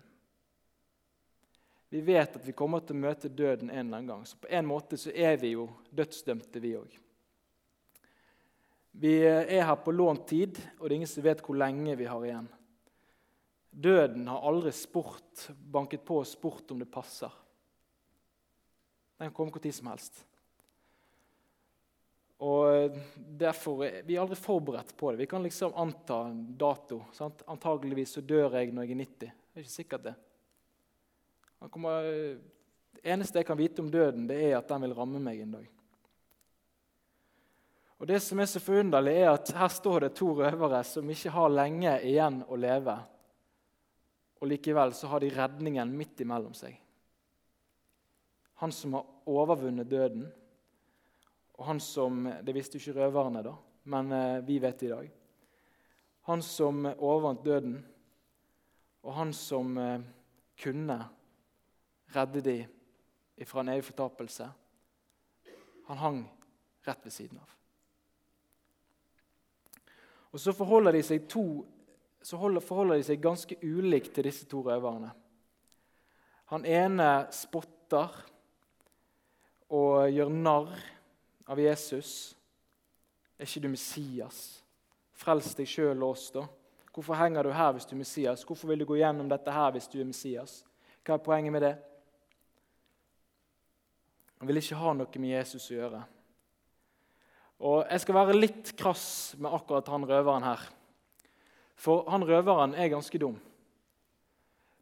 Vi 1.89 2.01
vet 2.06 2.36
at 2.38 2.46
vi 2.46 2.54
kommer 2.54 2.84
til 2.86 2.98
å 2.98 3.01
møte 3.01 3.32
døden 3.34 3.72
en 3.72 3.80
eller 3.80 3.98
annen 3.98 4.10
gang. 4.12 4.25
Så 4.28 4.38
på 4.38 4.50
en 4.54 4.68
måte 4.70 4.98
så 5.00 5.10
er 5.10 5.39
vi 5.42 5.56
jo 5.56 5.66
dødsdømte, 5.89 6.62
vi 6.62 6.75
òg. 6.78 6.98
Vi 9.00 9.13
er 9.25 9.63
her 9.66 9.78
på 9.82 9.94
lånt 9.96 10.28
tid, 10.30 10.60
og 10.78 10.86
det 10.86 10.92
er 10.92 10.98
ingen 11.00 11.10
som 11.10 11.25
vet 11.25 11.42
hvor 11.46 11.58
lenge 11.58 11.96
vi 11.98 12.10
har 12.10 12.25
igjen. 12.25 12.50
Døden 13.70 14.28
har 14.30 14.46
aldri 14.50 14.74
spurt, 14.75 15.48
banket 15.50 16.04
på 16.06 16.20
og 16.22 16.28
spurt 16.30 16.74
om 16.74 16.82
det 16.82 16.89
passer. 16.92 17.32
Den 19.20 19.28
kan 19.28 19.36
komme 19.36 19.52
når 19.52 19.74
som 19.76 19.90
helst. 19.92 20.22
Og 22.40 22.96
derfor 23.40 23.82
Vi 24.08 24.16
er 24.16 24.22
aldri 24.22 24.38
forberedt 24.40 24.94
på 24.98 25.12
det. 25.12 25.20
Vi 25.20 25.28
kan 25.28 25.44
liksom 25.44 25.76
anta 25.76 26.22
dato. 26.34 27.02
Sant? 27.12 27.44
Antageligvis 27.52 28.16
så 28.16 28.24
dør 28.24 28.56
jeg 28.56 28.72
når 28.72 28.88
jeg 28.88 28.96
er 28.96 29.02
90. 29.04 29.20
Det 29.20 29.60
er 29.60 29.66
ikke 29.66 29.74
sikkert 29.76 30.06
det. 30.08 30.16
Kommer, 31.68 32.08
det 32.96 33.04
eneste 33.04 33.42
jeg 33.42 33.50
kan 33.50 33.60
vite 33.60 33.84
om 33.84 33.92
døden, 33.92 34.30
det 34.30 34.40
er 34.40 34.56
at 34.58 34.72
den 34.72 34.86
vil 34.88 34.96
ramme 34.96 35.20
meg 35.20 35.44
en 35.44 35.58
dag. 35.58 35.68
Og 38.00 38.08
Det 38.08 38.22
som 38.24 38.40
er 38.40 38.48
så 38.48 38.62
forunderlig, 38.64 39.18
er 39.20 39.34
at 39.34 39.52
her 39.52 39.68
står 39.68 40.06
det 40.06 40.16
to 40.16 40.32
røvere 40.38 40.80
som 40.88 41.10
ikke 41.12 41.34
har 41.36 41.52
lenge 41.52 41.98
igjen 42.08 42.46
å 42.48 42.56
leve. 42.56 42.96
Og 44.40 44.48
Likevel 44.48 44.96
så 44.96 45.12
har 45.12 45.20
de 45.20 45.34
redningen 45.36 45.92
midt 45.92 46.24
imellom 46.24 46.56
seg. 46.56 46.78
Han 48.60 48.72
som 48.75 48.94
har 48.94 49.06
overvunnet 49.25 49.89
døden. 49.89 50.25
Og 51.60 51.66
han 51.66 51.80
som 51.80 52.25
Det 52.44 52.56
visste 52.56 52.78
jo 52.78 52.84
ikke 52.84 53.01
røverne, 53.01 53.44
da, 53.44 53.54
men 53.92 54.12
eh, 54.12 54.42
vi 54.48 54.60
vet 54.60 54.80
det 54.80 54.88
i 54.88 54.92
dag. 54.92 55.12
Han 56.30 56.42
som 56.42 56.86
overvant 56.86 57.44
døden, 57.46 57.78
og 59.04 59.13
han 59.16 59.34
som 59.34 59.78
eh, 59.78 60.01
kunne 60.60 61.00
redde 62.16 62.42
de 62.42 63.46
fra 63.46 63.63
en 63.63 63.72
evig 63.74 63.88
fortapelse. 63.89 64.50
Han 65.88 65.98
hang 65.98 66.20
rett 66.88 67.06
ved 67.06 67.16
siden 67.16 67.39
av. 67.39 67.56
Og 70.32 70.39
Så 70.39 70.54
forholder 70.54 70.94
de 70.94 71.04
seg, 71.04 71.28
to, 71.28 71.66
så 72.22 72.38
forholder 72.38 73.00
de 73.00 73.08
seg 73.08 73.24
ganske 73.24 73.56
ulikt 73.63 74.13
til 74.13 74.28
disse 74.30 74.46
to 74.46 74.62
røverne. 74.68 75.10
Han 76.54 76.66
ene 76.66 77.10
spotter 77.34 78.13
og 79.70 80.10
gjør 80.10 80.32
narr 80.34 80.72
av 81.50 81.60
Jesus. 81.62 82.36
Er 83.38 83.48
ikke 83.48 83.64
du 83.64 83.70
Messias? 83.72 84.40
Frels 85.20 85.54
deg 85.58 85.70
sjøl 85.70 86.00
og 86.02 86.14
oss, 86.14 86.30
da. 86.34 86.46
Hvorfor 86.94 87.16
henger 87.16 87.46
du 87.46 87.54
her 87.54 87.76
hvis 87.76 87.86
du 87.88 87.94
er 87.96 88.02
Messias? 88.02 88.44
Hvorfor 88.44 88.72
vil 88.72 88.82
du 88.82 88.88
gå 88.90 88.98
gjennom 89.00 89.30
dette 89.30 89.54
her 89.54 89.72
hvis 89.76 89.88
du 89.92 90.00
er 90.02 90.10
Messias? 90.10 90.64
Hva 91.06 91.16
er 91.16 91.24
poenget 91.24 91.54
med 91.54 91.64
det? 91.64 91.76
Han 94.40 94.50
vil 94.50 94.60
ikke 94.62 94.80
ha 94.80 94.96
noe 94.96 95.22
med 95.22 95.32
Jesus 95.32 95.70
å 95.70 95.78
gjøre. 95.78 96.02
Og 97.60 97.86
Jeg 97.92 98.04
skal 98.04 98.16
være 98.16 98.38
litt 98.38 98.74
krass 98.80 99.06
med 99.38 99.52
akkurat 99.52 99.88
han 99.92 100.08
røveren 100.08 100.48
her. 100.48 100.66
For 101.80 102.08
han 102.12 102.26
røveren 102.28 102.76
er 102.76 102.92
ganske 102.92 103.20
dum. 103.20 103.38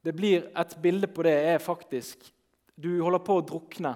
Det 0.02 0.14
blir 0.16 0.50
Et 0.56 0.78
bilde 0.82 1.08
på 1.08 1.24
det 1.26 1.34
er 1.54 1.58
faktisk 1.60 2.32
Du 2.78 3.02
holder 3.02 3.20
på 3.20 3.40
å 3.40 3.46
drukne. 3.46 3.96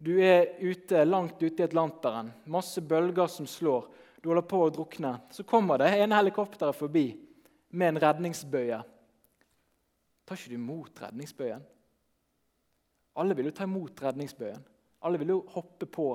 Du 0.00 0.14
er 0.24 0.54
ute, 0.64 1.04
langt 1.04 1.42
ute 1.42 1.60
i 1.60 1.66
Atlanteren. 1.66 2.30
Masse 2.48 2.80
bølger 2.80 3.28
som 3.28 3.44
slår. 3.46 3.84
Du 4.22 4.30
holder 4.30 4.46
på 4.48 4.62
å 4.64 4.70
drukne. 4.72 5.12
Så 5.28 5.44
kommer 5.44 5.82
det 5.82 5.90
en 6.00 6.14
helikopter 6.16 6.72
forbi 6.72 7.04
med 7.76 7.92
en 7.92 8.00
redningsbøye. 8.06 8.80
Tar 10.24 10.40
ikke 10.40 10.54
du 10.54 10.56
imot 10.56 11.04
redningsbøyen? 11.04 11.68
Alle 13.20 13.36
vil 13.36 13.50
jo 13.50 13.54
ta 13.60 13.68
imot 13.68 14.00
redningsbøyen. 14.00 14.64
Alle 15.04 15.20
vil 15.20 15.34
jo 15.34 15.38
hoppe 15.52 15.84
på 15.84 16.08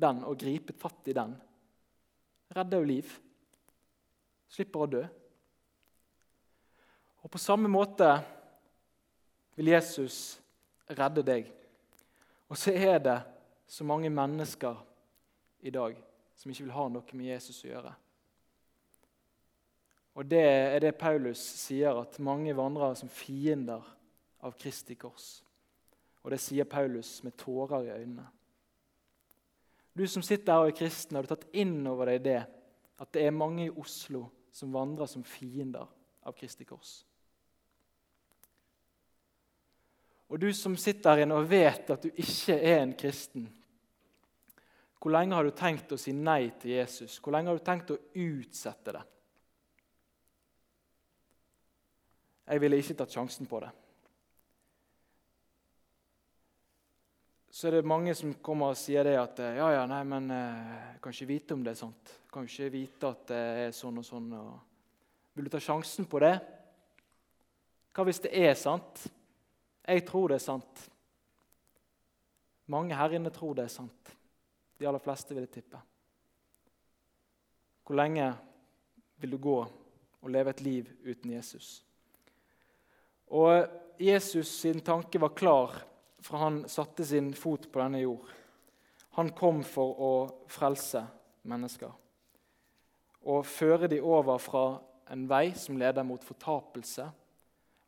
den 0.00 0.24
og 0.24 0.40
gripe 0.40 0.72
fatt 0.80 1.12
i 1.12 1.16
den. 1.16 1.36
Redder 2.56 2.80
jo 2.80 2.90
liv. 2.94 3.16
Slipper 4.52 4.86
å 4.86 4.92
dø. 4.96 5.06
Og 7.22 7.30
På 7.30 7.40
samme 7.40 7.68
måte 7.68 8.08
vil 9.56 9.74
Jesus 9.76 10.38
redde 10.88 11.24
deg. 11.26 11.58
Og 12.52 12.58
så 12.60 12.74
er 12.76 12.98
det 13.00 13.20
så 13.66 13.84
mange 13.84 14.10
mennesker 14.12 14.76
i 15.64 15.70
dag 15.72 15.96
som 16.36 16.50
ikke 16.52 16.66
vil 16.66 16.74
ha 16.76 16.88
noe 16.92 17.16
med 17.16 17.30
Jesus 17.30 17.62
å 17.64 17.70
gjøre. 17.70 17.92
Og 20.20 20.28
Det 20.28 20.42
er 20.44 20.78
det 20.84 20.98
Paulus 21.00 21.40
sier, 21.40 21.96
at 21.96 22.18
mange 22.20 22.52
vandrer 22.52 22.92
som 22.98 23.08
fiender 23.08 23.86
av 24.44 24.52
Kristi 24.60 24.98
kors. 25.00 25.40
Og 26.22 26.34
det 26.34 26.42
sier 26.44 26.68
Paulus 26.68 27.22
med 27.24 27.38
tårer 27.40 27.86
i 27.86 27.94
øynene. 27.94 28.26
Du 29.96 30.04
som 30.08 30.24
sitter 30.24 30.52
her 30.52 30.66
og 30.66 30.74
er 30.74 30.76
kristen, 30.76 31.16
har 31.16 31.24
du 31.24 31.32
tatt 31.32 31.48
inn 31.56 31.86
over 31.88 32.12
deg 32.12 32.20
det 32.24 32.42
at 33.00 33.16
det 33.16 33.24
er 33.24 33.32
mange 33.32 33.66
i 33.66 33.72
Oslo 33.80 34.26
som 34.52 34.72
vandrer 34.72 35.08
som 35.08 35.24
fiender 35.24 35.88
av 36.24 36.36
Kristi 36.36 36.68
kors? 36.68 37.00
Og 40.32 40.40
du 40.40 40.48
som 40.56 40.78
sitter 40.80 41.22
inne 41.22 41.36
og 41.36 41.50
vet 41.50 41.90
at 41.92 42.06
du 42.06 42.08
ikke 42.08 42.56
er 42.56 42.80
en 42.80 42.96
kristen, 42.96 43.44
hvor 45.02 45.12
lenge 45.12 45.36
har 45.36 45.44
du 45.44 45.52
tenkt 45.58 45.92
å 45.92 45.98
si 45.98 46.14
nei 46.14 46.52
til 46.62 46.76
Jesus? 46.76 47.18
Hvor 47.18 47.34
lenge 47.34 47.50
har 47.50 47.58
du 47.58 47.64
tenkt 47.66 47.90
å 47.90 47.98
utsette 48.22 48.94
det? 48.94 49.02
Jeg 52.52 52.62
ville 52.62 52.78
ikke 52.78 52.96
tatt 53.00 53.14
sjansen 53.14 53.48
på 53.50 53.60
det. 53.64 53.72
så 57.52 57.68
er 57.68 57.76
det 57.76 57.86
mange 57.86 58.14
som 58.16 58.32
kommer 58.40 58.72
og 58.72 58.78
sier 58.80 59.04
det 59.04 59.12
at 59.20 59.40
ja, 59.58 59.66
ja, 59.74 59.82
nei, 59.86 60.00
men 60.08 60.30
jeg 60.32 60.76
eh, 60.80 60.94
kan 61.04 61.12
ikke 61.12 61.28
vite 61.28 61.54
om 61.54 61.60
det 61.62 61.74
er 61.74 61.80
sant. 61.82 62.12
Jeg 62.24 62.32
kan 62.32 62.46
ikke 62.48 62.68
vite 62.72 63.10
at 63.12 63.26
det 63.28 63.40
er 63.66 63.74
sånn 63.76 64.00
og 64.00 64.06
sånn. 64.08 64.30
Og 64.34 65.36
vil 65.36 65.46
du 65.46 65.52
ta 65.52 65.60
sjansen 65.60 66.08
på 66.08 66.22
det? 66.24 66.32
Hva 67.92 68.06
hvis 68.08 68.22
det 68.24 68.32
er 68.40 68.56
sant? 68.56 69.04
Jeg 69.88 70.04
tror 70.06 70.30
det 70.30 70.38
er 70.38 70.44
sant. 70.46 70.82
Mange 72.70 72.96
her 72.96 73.16
inne 73.18 73.32
tror 73.34 73.56
det 73.58 73.66
er 73.66 73.74
sant. 73.74 74.12
De 74.78 74.86
aller 74.88 75.02
fleste 75.02 75.34
vil 75.34 75.44
jeg 75.46 75.54
tippe. 75.58 75.80
Hvor 77.82 77.98
lenge 77.98 78.28
vil 79.22 79.34
du 79.34 79.38
gå 79.42 79.56
og 79.62 80.30
leve 80.30 80.54
et 80.54 80.62
liv 80.62 80.92
uten 81.04 81.34
Jesus? 81.34 81.80
Og 83.32 83.66
Jesus 83.98 84.50
sin 84.60 84.80
tanke 84.84 85.20
var 85.20 85.34
klar 85.34 85.74
fra 86.22 86.44
han 86.44 86.62
satte 86.70 87.04
sin 87.06 87.32
fot 87.34 87.66
på 87.72 87.82
denne 87.82 88.04
jord. 88.04 88.28
Han 89.18 89.32
kom 89.36 89.60
for 89.66 89.98
å 89.98 90.12
frelse 90.50 91.02
mennesker 91.50 91.90
og 93.22 93.46
føre 93.46 93.86
dem 93.90 94.04
over 94.04 94.38
fra 94.42 94.64
en 95.12 95.26
vei 95.30 95.52
som 95.54 95.76
leder 95.78 96.02
mot 96.06 96.24
fortapelse, 96.24 97.04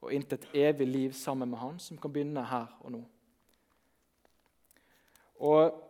og 0.04 0.12
inn 0.12 0.24
til 0.28 0.36
et 0.36 0.56
evig 0.68 0.86
liv 0.86 1.16
sammen 1.16 1.48
med 1.48 1.58
han, 1.62 1.78
som 1.80 1.98
kan 2.00 2.12
begynne 2.12 2.44
her 2.44 2.68
og 2.84 2.92
nå. 2.92 3.02
Og 5.44 5.80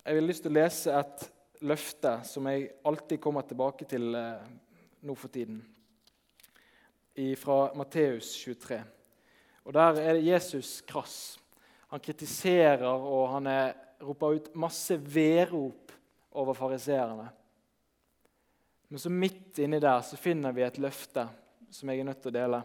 Jeg 0.00 0.16
vil 0.16 0.24
lyst 0.24 0.42
til 0.42 0.50
å 0.50 0.56
lese 0.56 0.92
et 0.96 1.24
løfte 1.68 2.14
som 2.24 2.46
jeg 2.48 2.70
alltid 2.88 3.20
kommer 3.20 3.44
tilbake 3.46 3.84
til 3.86 4.14
eh, 4.16 4.46
nå 5.04 5.14
for 5.14 5.28
tiden, 5.28 5.60
fra 7.36 7.58
Matteus 7.76 8.32
23. 8.40 8.78
Og 9.68 9.74
Der 9.76 10.00
er 10.00 10.22
Jesus 10.24 10.80
krass. 10.88 11.36
Han 11.92 12.00
kritiserer 12.00 12.88
og 12.88 13.28
han 13.34 13.46
er, 13.46 13.74
roper 14.00 14.38
ut 14.38 14.48
masse 14.56 14.96
vedrop 14.96 15.92
over 16.32 16.56
fariseerne. 16.56 17.28
Men 18.88 18.98
så 18.98 19.12
midt 19.12 19.60
inni 19.60 19.78
der 19.82 20.00
så 20.00 20.16
finner 20.16 20.56
vi 20.56 20.64
et 20.64 20.80
løfte 20.80 21.28
som 21.70 21.88
jeg 21.88 22.02
er 22.02 22.08
nødt 22.08 22.20
til 22.22 22.32
å 22.32 22.34
dele. 22.34 22.60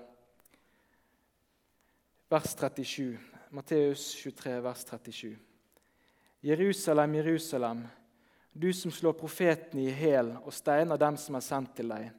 Vers 2.29 2.55
37. 2.57 3.17
Matteus 3.55 4.07
23, 4.19 4.55
vers 4.65 4.83
37. 4.89 5.35
Jerusalem, 6.45 7.15
Jerusalem, 7.15 7.83
du 8.51 8.73
som 8.73 8.91
slår 8.91 9.13
profeten 9.19 9.79
i 9.79 9.91
hæl 9.93 10.33
og 10.41 10.53
steiner 10.53 10.99
dem 10.99 11.17
som 11.21 11.37
er 11.37 11.45
sendt 11.45 11.75
til 11.77 11.93
deg. 11.93 12.09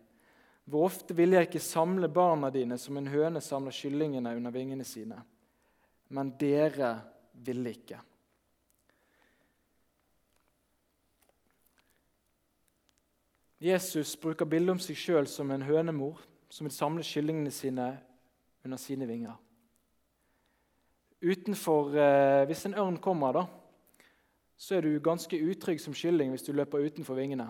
Hvor 0.67 0.89
ofte 0.89 1.15
ville 1.15 1.39
jeg 1.39 1.49
ikke 1.49 1.63
samle 1.63 2.09
barna 2.11 2.51
dine 2.51 2.79
som 2.79 2.97
en 2.99 3.11
høne 3.11 3.43
samler 3.43 3.75
kyllingene 3.75 4.35
under 4.39 4.55
vingene 4.55 4.87
sine? 4.87 5.21
Men 6.09 6.33
dere 6.39 6.97
ville 7.47 7.75
ikke. 7.75 8.01
Jesus 13.63 14.17
bruker 14.21 14.49
bildet 14.49 14.75
om 14.75 14.83
seg 14.83 14.99
sjøl 15.01 15.29
som 15.31 15.51
en 15.55 15.65
hønemor 15.65 16.19
som 16.49 16.67
vil 16.67 16.75
samle 16.75 17.05
kyllingene 17.07 17.51
sine 17.51 17.91
under 18.67 18.79
sine 18.81 19.07
vinger. 19.07 19.35
Utenfor, 21.21 21.97
eh, 21.97 22.47
Hvis 22.47 22.67
en 22.67 22.75
ørn 22.75 22.99
kommer, 22.99 23.33
da, 23.33 23.47
så 24.57 24.77
er 24.77 24.81
du 24.81 25.01
ganske 25.01 25.37
utrygg 25.37 25.81
som 25.81 25.95
kylling 25.95 26.31
hvis 26.31 26.47
du 26.47 26.53
løper 26.53 26.85
utenfor 26.85 27.15
vingene. 27.15 27.49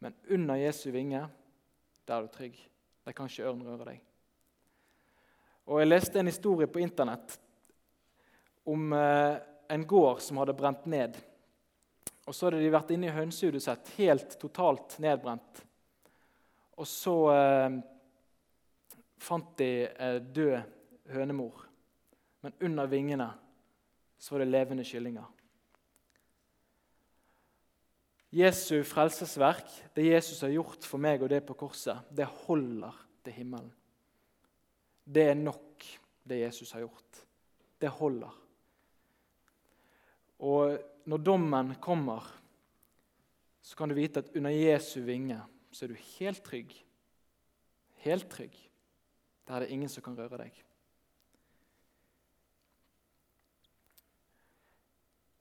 Men 0.00 0.14
under 0.30 0.54
Jesu 0.54 0.90
vinge 0.90 1.28
der 2.06 2.14
er 2.16 2.22
du 2.22 2.28
trygg. 2.28 2.56
Der 3.04 3.12
kan 3.12 3.26
ikke 3.26 3.46
ørn 3.48 3.62
røre 3.62 3.84
deg. 3.84 4.00
Og 5.66 5.80
Jeg 5.80 5.88
leste 5.88 6.18
en 6.18 6.26
historie 6.26 6.66
på 6.66 6.80
Internett 6.82 7.38
om 8.64 8.92
eh, 8.92 9.38
en 9.68 9.86
gård 9.86 10.20
som 10.20 10.36
hadde 10.36 10.56
brent 10.58 10.86
ned. 10.86 11.16
Og 12.26 12.34
Så 12.34 12.46
hadde 12.46 12.62
de 12.62 12.70
vært 12.72 12.90
inne 12.90 13.06
i 13.06 13.14
hønsehudet 13.14 13.62
sitt, 13.62 13.94
helt 13.98 14.36
totalt 14.40 14.98
nedbrent. 15.02 15.62
Og 16.78 16.86
så 16.86 17.16
eh, 17.30 17.78
fant 19.22 19.54
de 19.58 19.70
eh, 19.86 20.18
død 20.22 20.58
hønemor. 21.12 21.66
Men 22.42 22.56
under 22.66 22.90
vingene 22.90 23.28
så 24.18 24.34
var 24.34 24.44
det 24.44 24.52
levende 24.52 24.86
kyllinger. 24.86 25.28
Jesu 28.32 28.80
frelsesverk, 28.88 29.68
det 29.94 30.06
Jesus 30.08 30.40
har 30.40 30.54
gjort 30.54 30.86
for 30.88 31.02
meg 31.02 31.20
og 31.22 31.28
det 31.28 31.42
på 31.44 31.56
korset, 31.58 32.00
det 32.08 32.24
holder 32.46 32.96
til 33.24 33.36
himmelen. 33.36 33.72
Det 35.04 35.26
er 35.28 35.36
nok, 35.36 35.84
det 36.24 36.40
Jesus 36.40 36.72
har 36.72 36.86
gjort. 36.86 37.18
Det 37.82 37.90
holder. 37.92 38.32
Og 40.42 40.78
når 41.04 41.22
dommen 41.22 41.74
kommer, 41.82 42.24
så 43.62 43.76
kan 43.76 43.90
du 43.90 43.94
vite 43.94 44.22
at 44.22 44.32
under 44.36 44.50
Jesu 44.54 45.02
vinge 45.04 45.38
så 45.72 45.84
er 45.84 45.92
du 45.92 46.00
helt 46.18 46.42
trygg. 46.46 46.72
Helt 48.06 48.30
trygg. 48.30 48.56
Der 49.46 49.54
er 49.54 49.64
det 49.64 49.72
ingen 49.74 49.88
som 49.88 50.04
kan 50.04 50.16
røre 50.18 50.38
deg. 50.44 50.62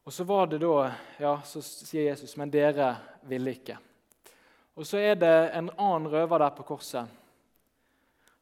Og 0.03 0.13
så 0.13 0.23
var 0.23 0.47
det 0.49 0.57
da, 0.63 0.91
ja, 1.21 1.35
så 1.45 1.61
sier 1.61 2.09
Jesus, 2.09 2.33
men 2.37 2.51
dere 2.51 2.95
ville 3.29 3.53
ikke. 3.53 3.77
Og 4.73 4.87
så 4.87 4.97
er 4.97 5.15
det 5.19 5.35
en 5.53 5.69
annen 5.77 6.09
røver 6.09 6.41
der 6.41 6.55
på 6.57 6.65
korset 6.73 7.19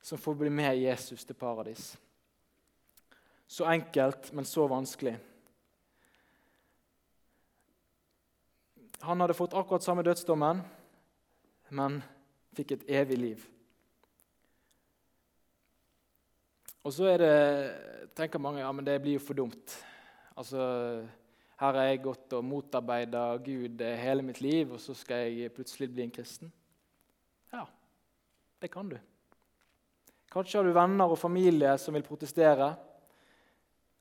som 0.01 0.17
får 0.17 0.37
bli 0.39 0.49
med 0.49 0.77
Jesus 0.79 1.25
til 1.25 1.35
paradis. 1.35 1.97
Så 3.47 3.65
enkelt, 3.67 4.31
men 4.33 4.45
så 4.45 4.67
vanskelig. 4.67 5.17
Han 8.99 9.21
hadde 9.21 9.33
fått 9.33 9.53
akkurat 9.53 9.83
samme 9.83 10.03
dødsdommen, 10.03 10.61
men 11.69 12.01
fikk 12.55 12.71
et 12.77 12.89
evig 13.01 13.17
liv. 13.17 13.47
Og 16.83 16.93
så 16.95 17.09
er 17.11 17.19
det, 17.19 17.33
tenker 18.15 18.39
mange 18.39 18.61
ja, 18.61 18.69
men 18.71 18.85
det 18.87 19.01
blir 19.03 19.17
jo 19.17 19.23
for 19.23 19.35
dumt. 19.35 19.73
Altså, 20.39 20.59
her 21.59 21.75
har 21.75 21.89
jeg 21.89 22.03
gått 22.05 22.35
og 22.37 22.45
motarbeida 22.47 23.23
Gud 23.43 23.83
hele 23.83 24.23
mitt 24.23 24.39
liv, 24.39 24.71
og 24.71 24.79
så 24.79 24.95
skal 24.95 25.27
jeg 25.27 25.51
plutselig 25.51 25.89
bli 25.91 26.05
en 26.05 26.15
kristen. 26.15 26.53
Ja, 27.51 27.65
Det 28.61 28.71
kan 28.71 28.89
du. 28.89 28.97
Kanskje 30.29 30.59
har 30.59 30.67
du 30.67 30.73
venner 30.75 31.09
og 31.09 31.17
familie 31.17 31.77
som 31.77 31.93
vil 31.95 32.03
protestere, 32.05 32.75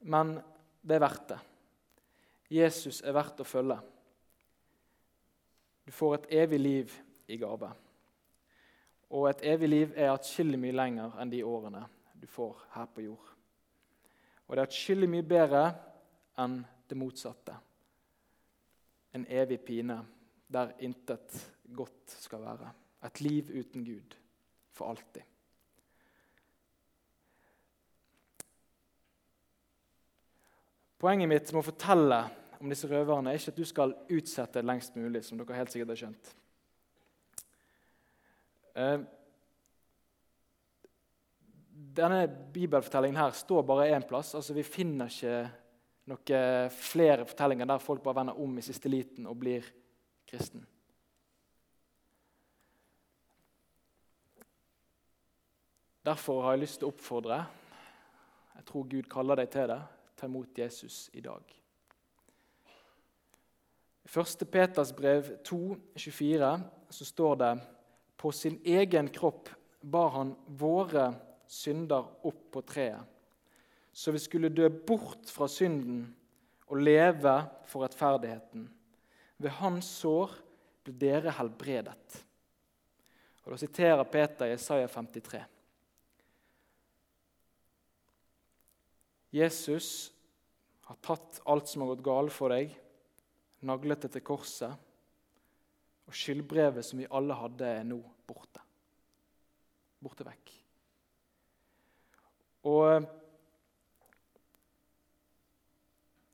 men 0.01 0.35
det 0.83 0.97
er 0.97 1.03
verdt 1.03 1.29
det. 1.29 1.39
Jesus 2.51 3.01
er 3.03 3.15
verdt 3.17 3.41
å 3.41 3.47
følge. 3.47 3.79
Du 5.87 5.93
får 5.93 6.15
et 6.15 6.33
evig 6.43 6.59
liv 6.61 6.97
i 7.29 7.39
gave. 7.41 7.71
Og 9.09 9.31
et 9.31 9.47
evig 9.55 9.69
liv 9.69 9.95
er 9.97 10.13
atskillig 10.13 10.61
mye 10.61 10.77
lenger 10.77 11.17
enn 11.19 11.33
de 11.33 11.47
årene 11.47 11.87
du 12.21 12.27
får 12.27 12.57
her 12.75 12.87
på 12.95 13.05
jord. 13.07 13.31
Og 14.47 14.57
det 14.57 14.63
er 14.63 14.69
atskillig 14.71 15.09
mye 15.11 15.27
bedre 15.29 15.63
enn 16.41 16.61
det 16.89 16.97
motsatte. 16.99 17.55
En 19.15 19.27
evig 19.29 19.61
pine 19.65 19.99
der 20.49 20.73
intet 20.85 21.35
godt 21.77 22.15
skal 22.23 22.45
være. 22.45 22.71
Et 23.05 23.21
liv 23.21 23.51
uten 23.61 23.85
Gud 23.85 24.17
for 24.73 24.91
alltid. 24.91 25.23
Poenget 30.99 31.31
mitt 31.31 31.53
med 31.53 31.61
å 31.61 31.69
fortelle 31.69 32.19
om 32.59 32.73
disse 32.73 32.89
røverne 32.91 33.31
er 33.31 33.39
ikke 33.39 33.53
at 33.53 33.61
du 33.61 33.67
skal 33.69 33.95
utsette 34.11 34.65
lengst 34.65 34.97
mulig. 34.99 35.25
som 35.25 35.39
dere 35.39 35.55
helt 35.61 35.71
sikkert 35.71 35.93
har 35.95 36.01
skjønt. 36.03 36.35
Denne 41.99 42.29
bibelfortellingen 42.29 43.19
her 43.19 43.35
står 43.35 43.65
bare 43.67 43.89
én 43.91 44.07
plass. 44.07 44.35
altså 44.35 44.55
Vi 44.55 44.63
finner 44.63 45.11
ikke 45.11 45.51
noen 46.09 46.71
flere 46.71 47.27
fortellinger 47.27 47.67
der 47.67 47.83
folk 47.83 48.03
bare 48.05 48.21
vender 48.21 48.39
om 48.39 48.59
i 48.59 48.63
siste 48.63 48.89
liten 48.89 49.27
og 49.27 49.41
blir 49.41 49.67
kristen. 50.29 50.63
Derfor 56.07 56.45
har 56.45 56.55
jeg 56.55 56.63
lyst 56.63 56.79
til 56.81 56.89
å 56.89 56.95
oppfordre 56.95 57.43
Jeg 58.55 58.65
tror 58.71 58.87
Gud 58.91 59.07
kaller 59.11 59.43
deg 59.43 59.51
til 59.53 59.69
det. 59.71 59.83
Ta 60.19 60.27
imot 60.27 60.59
Jesus 60.59 61.11
i 61.15 61.21
dag. 61.23 61.43
I 64.09 64.09
1. 64.09 64.49
Peters 64.51 64.91
brev 64.97 65.35
2, 65.45 65.77
24, 65.97 66.51
så 66.91 67.05
står 67.05 67.37
det 67.43 67.53
på 68.19 68.33
sin 68.33 68.57
egen 68.65 69.11
kropp 69.15 69.51
bar 69.81 70.11
han 70.17 70.33
våre 70.59 71.13
synder 71.49 72.05
opp 72.29 72.43
på 72.53 72.63
treet, 72.69 73.03
så 73.93 74.13
vi 74.15 74.21
skulle 74.23 74.53
dø 74.53 74.69
bort 74.69 75.31
fra 75.33 75.49
synden 75.51 76.05
og 76.69 76.83
leve 76.85 77.35
for 77.67 77.83
rettferdigheten. 77.83 78.69
Ved 79.39 79.55
hans 79.59 79.89
sår 80.03 80.35
ble 80.85 80.95
dere 81.01 81.33
helbredet. 81.39 82.19
Og 83.45 83.55
Da 83.55 83.59
siterer 83.63 84.05
Peter 84.05 84.51
Jesaja 84.51 84.89
53. 84.93 85.41
Jesus 89.33 90.13
har 90.89 90.97
tatt 91.05 91.41
alt 91.45 91.69
som 91.69 91.83
har 91.85 91.95
gått 91.95 92.05
galt 92.05 92.33
for 92.33 92.53
deg, 92.53 92.73
naglet 93.65 94.05
det 94.05 94.13
til 94.15 94.25
korset, 94.25 94.73
og 96.09 96.17
skyldbrevet 96.17 96.85
som 96.85 97.01
vi 97.01 97.09
alle 97.13 97.37
hadde, 97.37 97.73
er 97.81 97.85
nå 97.85 97.99
borte. 98.29 98.63
Borte 100.01 100.25
vekk. 100.29 100.58
Og 102.67 102.83
eh, 102.91 103.07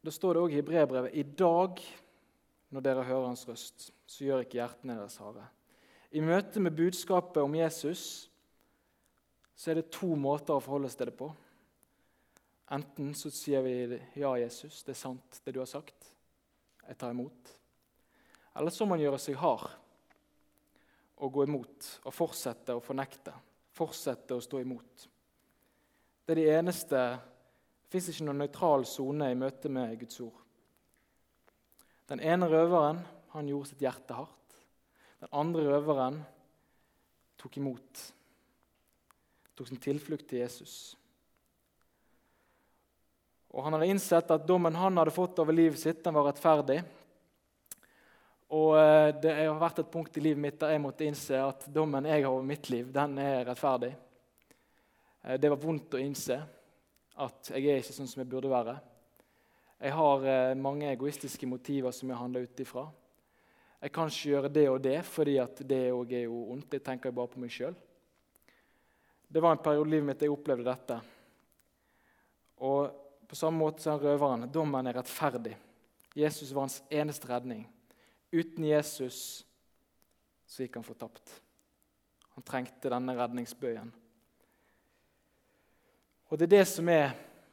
Da 0.05 0.13
står 0.13 0.37
det 0.37 0.41
òg 0.45 0.55
i 0.59 0.61
brevbrevet 0.61 1.15
i 1.17 1.23
dag, 1.25 1.79
når 2.69 2.83
dere 2.85 3.07
hører 3.09 3.31
hans 3.31 3.47
røst, 3.49 3.87
så 4.05 4.27
gjør 4.27 4.43
ikke 4.45 4.59
hjertene 4.59 4.99
deres 4.99 5.17
harde. 5.17 5.47
I 6.13 6.21
møte 6.21 6.61
med 6.61 6.77
budskapet 6.77 7.41
om 7.41 7.57
Jesus 7.57 8.03
så 9.57 9.71
er 9.71 9.81
det 9.81 9.95
to 9.95 10.11
måter 10.19 10.59
å 10.59 10.61
forholde 10.61 10.91
seg 10.93 11.01
til 11.01 11.09
det 11.09 11.17
på. 11.17 11.31
Enten 12.77 13.15
så 13.17 13.33
sier 13.33 13.65
vi 13.65 13.73
ja, 14.19 14.35
Jesus, 14.43 14.83
det 14.85 14.93
er 14.93 15.01
sant, 15.01 15.41
det 15.45 15.55
du 15.57 15.63
har 15.63 15.71
sagt. 15.71 16.11
Jeg 16.85 17.01
tar 17.01 17.15
imot. 17.15 17.55
Eller 18.55 18.75
så 18.75 18.85
må 18.85 18.95
man 18.95 19.03
gjøre 19.07 19.23
seg 19.23 19.41
hard 19.41 19.71
og 21.25 21.33
gå 21.33 21.47
imot 21.49 21.91
og 22.05 22.13
fortsette 22.13 22.77
å 22.77 22.85
fornekte. 22.85 23.33
Fortsette 23.75 24.37
å 24.37 24.45
stå 24.45 24.61
imot. 24.61 25.09
Det 26.25 26.33
er 26.33 26.41
de 26.41 26.53
eneste 26.57 27.01
Det 27.85 27.93
fins 27.93 28.09
ikke 28.11 28.25
noen 28.27 28.41
nøytral 28.41 28.87
sone 28.89 29.29
i 29.31 29.37
møte 29.39 29.71
med 29.71 29.93
Guds 30.01 30.17
ord. 30.25 30.41
Den 32.11 32.21
ene 32.25 32.49
røveren 32.51 33.05
han 33.35 33.47
gjorde 33.49 33.71
sitt 33.71 33.85
hjerte 33.85 34.17
hardt. 34.17 34.57
Den 35.23 35.31
andre 35.31 35.63
røveren 35.69 36.17
tok 37.39 37.61
imot. 37.61 38.03
Tok 39.55 39.71
sin 39.71 39.81
tilflukt 39.85 40.27
til 40.31 40.43
Jesus. 40.43 40.97
Og 43.55 43.63
Han 43.63 43.77
hadde 43.77 43.93
innsett 43.93 44.33
at 44.35 44.47
dommen 44.49 44.75
han 44.75 44.99
hadde 44.99 45.15
fått 45.15 45.39
over 45.39 45.55
livet 45.55 45.79
sitt, 45.79 46.03
den 46.03 46.17
var 46.17 46.27
rettferdig. 46.33 46.81
Og 48.51 48.75
eh, 48.81 49.13
Det 49.23 49.37
har 49.39 49.61
vært 49.61 49.85
et 49.85 49.93
punkt 49.93 50.19
i 50.19 50.25
livet 50.25 50.43
mitt 50.43 50.59
der 50.59 50.75
jeg 50.75 50.83
måtte 50.83 51.07
innse 51.07 51.39
at 51.39 51.69
dommen 51.71 52.11
jeg 52.11 52.25
har 52.25 52.33
over 52.33 52.49
mitt 52.49 52.73
liv, 52.75 52.91
den 52.91 53.21
er 53.23 53.47
rettferdig. 53.47 53.95
Eh, 55.25 55.41
det 55.41 55.51
var 55.51 55.61
vondt 55.61 55.97
å 55.97 56.03
innse 56.03 56.37
at 57.15 57.51
jeg 57.55 57.65
er 57.71 57.81
ikke 57.81 57.97
sånn 57.97 58.11
som 58.11 58.21
jeg 58.23 58.31
burde 58.31 58.53
være. 58.53 58.77
Jeg 59.81 59.97
har 59.97 60.29
eh, 60.29 60.59
mange 60.59 60.91
egoistiske 60.91 61.49
motiver 61.49 61.95
som 61.95 62.11
jeg 62.11 62.21
handler 62.21 62.47
ut 62.47 62.63
ifra. 62.65 62.85
Jeg 63.85 63.93
kan 63.93 64.09
ikke 64.09 64.31
gjøre 64.31 64.53
det 64.53 64.69
og 64.71 64.79
det, 64.85 64.99
fordi 65.05 65.35
det 65.69 65.83
òg 65.93 66.13
er 66.17 66.25
jo 66.25 66.45
ondt. 66.55 66.73
Jeg 66.73 66.85
tenker 66.85 67.13
bare 67.13 67.33
på 67.33 67.41
meg 67.43 67.53
sjøl. 67.53 67.75
Det 69.29 69.43
var 69.43 69.57
en 69.57 69.65
periode 69.65 69.91
i 69.91 69.97
livet 69.97 70.09
mitt 70.09 70.23
jeg 70.23 70.33
opplevde 70.33 70.65
dette. 70.69 71.01
Og 72.65 73.27
på 73.29 73.37
samme 73.37 73.61
måte 73.61 73.83
som 73.85 73.99
røveren. 74.01 74.47
Dommen 74.53 74.87
er 74.89 74.97
rettferdig. 74.97 75.57
Jesus 76.15 76.53
var 76.55 76.69
hans 76.69 76.79
eneste 76.89 77.29
redning. 77.29 77.65
Uten 78.33 78.65
Jesus 78.69 79.19
så 80.47 80.63
gikk 80.63 80.79
han 80.79 80.87
fortapt. 80.87 81.35
Han 82.37 82.47
trengte 82.47 82.93
denne 82.93 83.17
redningsbøyen. 83.19 83.93
Og 86.35 86.39
det 86.39 86.49
er 86.49 86.57
det 86.57 86.65
som 86.67 86.89
er 86.91 87.13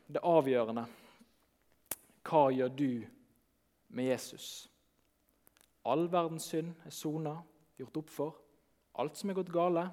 det 0.09 0.23
avgjørende. 0.25 0.87
Hva 2.25 2.47
gjør 2.49 2.71
du 2.73 3.03
med 3.93 4.07
Jesus? 4.09 4.71
All 5.85 6.07
verdens 6.09 6.47
synd 6.49 6.71
er 6.89 6.95
sona, 6.97 7.35
gjort 7.77 7.99
opp 8.01 8.09
for. 8.09 8.39
Alt 8.97 9.21
som 9.21 9.29
er 9.29 9.37
gått 9.37 9.53
gale. 9.53 9.83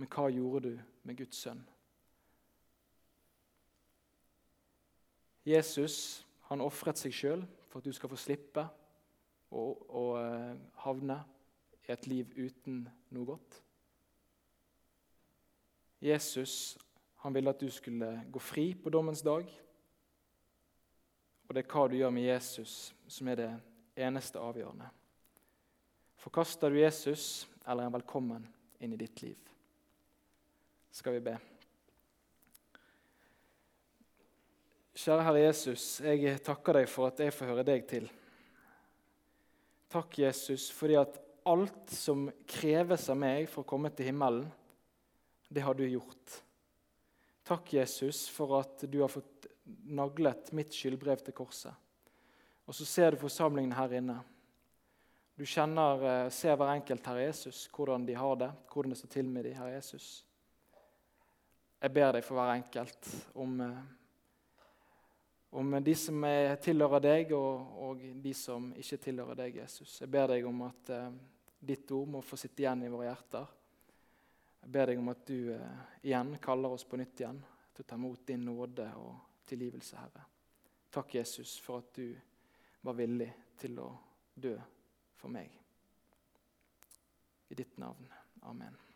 Men 0.00 0.08
hva 0.08 0.30
gjorde 0.32 0.70
du 0.70 0.80
med 1.04 1.20
Guds 1.20 1.42
sønn? 1.44 1.60
Jesus 5.44 6.24
han 6.48 6.64
ofret 6.64 6.96
seg 6.96 7.12
sjøl 7.12 7.44
for 7.68 7.82
at 7.82 7.92
du 7.92 7.92
skal 7.92 8.08
få 8.08 8.24
slippe 8.24 8.64
å, 9.52 9.68
og 9.68 10.12
eh, 10.24 10.56
havne 10.80 11.20
i 11.84 11.92
et 11.92 12.08
liv 12.08 12.32
uten 12.40 12.86
noe 13.12 13.34
godt. 13.36 13.62
Jesus 16.00 16.78
han 17.24 17.34
ville 17.34 17.50
at 17.50 17.60
du 17.60 17.70
skulle 17.70 18.12
gå 18.30 18.42
fri 18.42 18.70
på 18.78 18.92
dommens 18.94 19.24
dag. 19.26 19.48
Og 21.48 21.54
det 21.54 21.64
er 21.64 21.72
hva 21.72 21.88
du 21.88 21.96
gjør 21.98 22.12
med 22.14 22.28
Jesus, 22.28 22.92
som 23.10 23.28
er 23.32 23.40
det 23.40 23.50
eneste 23.98 24.38
avgjørende. 24.38 24.86
Forkaster 26.18 26.70
du 26.70 26.78
Jesus, 26.78 27.46
eller 27.64 27.82
er 27.82 27.88
han 27.88 27.96
velkommen 27.96 28.46
inn 28.82 28.94
i 28.94 29.00
ditt 29.00 29.22
liv? 29.22 29.38
Skal 30.94 31.18
vi 31.18 31.24
be. 31.30 31.36
Kjære 34.98 35.24
Herre 35.24 35.42
Jesus, 35.44 35.84
jeg 36.02 36.40
takker 36.42 36.80
deg 36.80 36.88
for 36.90 37.10
at 37.10 37.20
jeg 37.22 37.34
får 37.34 37.52
høre 37.52 37.66
deg 37.66 37.86
til. 37.86 38.08
Takk, 39.88 40.18
Jesus, 40.20 40.68
fordi 40.74 40.98
at 41.00 41.16
alt 41.48 41.94
som 41.94 42.26
kreves 42.50 43.06
av 43.08 43.16
meg 43.18 43.46
for 43.48 43.62
å 43.62 43.68
komme 43.68 43.90
til 43.94 44.10
himmelen, 44.10 44.44
det 45.48 45.64
har 45.64 45.78
du 45.78 45.86
gjort. 45.86 46.42
Takk, 47.48 47.72
Jesus, 47.72 48.26
for 48.28 48.58
at 48.58 48.84
du 48.84 49.00
har 49.00 49.08
fått 49.08 49.46
naglet 49.88 50.50
mitt 50.52 50.74
skyldbrev 50.76 51.22
til 51.24 51.32
korset. 51.36 51.72
Og 52.68 52.76
så 52.76 52.84
ser 52.84 53.14
du 53.14 53.22
forsamlingen 53.22 53.72
her 53.72 53.94
inne. 53.96 54.18
Du 55.38 55.46
kjenner, 55.48 56.02
eh, 56.04 56.30
ser 56.34 56.56
hver 56.60 56.74
enkelt, 56.74 57.06
Herre 57.06 57.22
Jesus, 57.24 57.62
hvordan 57.72 58.04
de 58.04 58.14
har 58.14 58.36
det, 58.36 58.50
hvordan 58.68 58.92
det 58.92 58.98
står 58.98 59.12
til 59.14 59.30
med 59.32 59.44
de, 59.44 59.54
Herre 59.56 59.78
Jesus. 59.78 60.24
Jeg 61.80 61.94
ber 61.94 62.12
deg 62.12 62.24
for 62.26 62.36
hver 62.36 62.52
enkelt 62.58 63.08
om 63.34 63.60
eh, 63.64 63.80
om 65.50 65.84
de 65.84 65.94
som 65.96 66.24
er, 66.28 66.56
tilhører 66.60 67.00
deg, 67.00 67.32
og, 67.32 67.76
og, 67.80 68.02
de 68.22 68.34
som 68.36 68.68
ikke 68.76 69.00
tilhører 69.08 69.38
deg, 69.38 69.62
Jesus. 69.62 70.00
Jeg 70.02 70.10
ber 70.12 70.28
deg 70.34 70.44
om 70.44 70.66
at 70.66 70.90
eh, 70.92 71.12
ditt 71.72 71.90
ord 71.96 72.12
må 72.12 72.20
få 72.20 72.36
sitte 72.36 72.66
igjen 72.66 72.84
i 72.84 72.90
våre 72.92 73.08
hjerter. 73.08 73.54
Jeg 74.60 74.72
ber 74.74 74.90
deg 74.90 75.00
om 75.00 75.12
at 75.12 75.22
du 75.28 75.52
eh, 75.54 75.84
igjen 76.02 76.34
kaller 76.42 76.74
oss 76.74 76.84
på 76.88 76.98
nytt 77.00 77.22
igjen 77.22 77.38
til 77.74 77.84
å 77.84 77.88
ta 77.88 77.98
imot 78.00 78.26
din 78.26 78.44
nåde 78.48 78.88
og 78.98 79.44
tilgivelse, 79.48 80.00
Herre. 80.00 80.24
Takk, 80.90 81.14
Jesus, 81.14 81.58
for 81.62 81.84
at 81.84 81.94
du 81.94 82.10
var 82.84 82.98
villig 82.98 83.30
til 83.60 83.78
å 83.84 83.88
dø 84.34 84.56
for 85.18 85.32
meg. 85.32 85.54
I 87.48 87.56
ditt 87.56 87.78
navn. 87.80 88.12
Amen. 88.48 88.87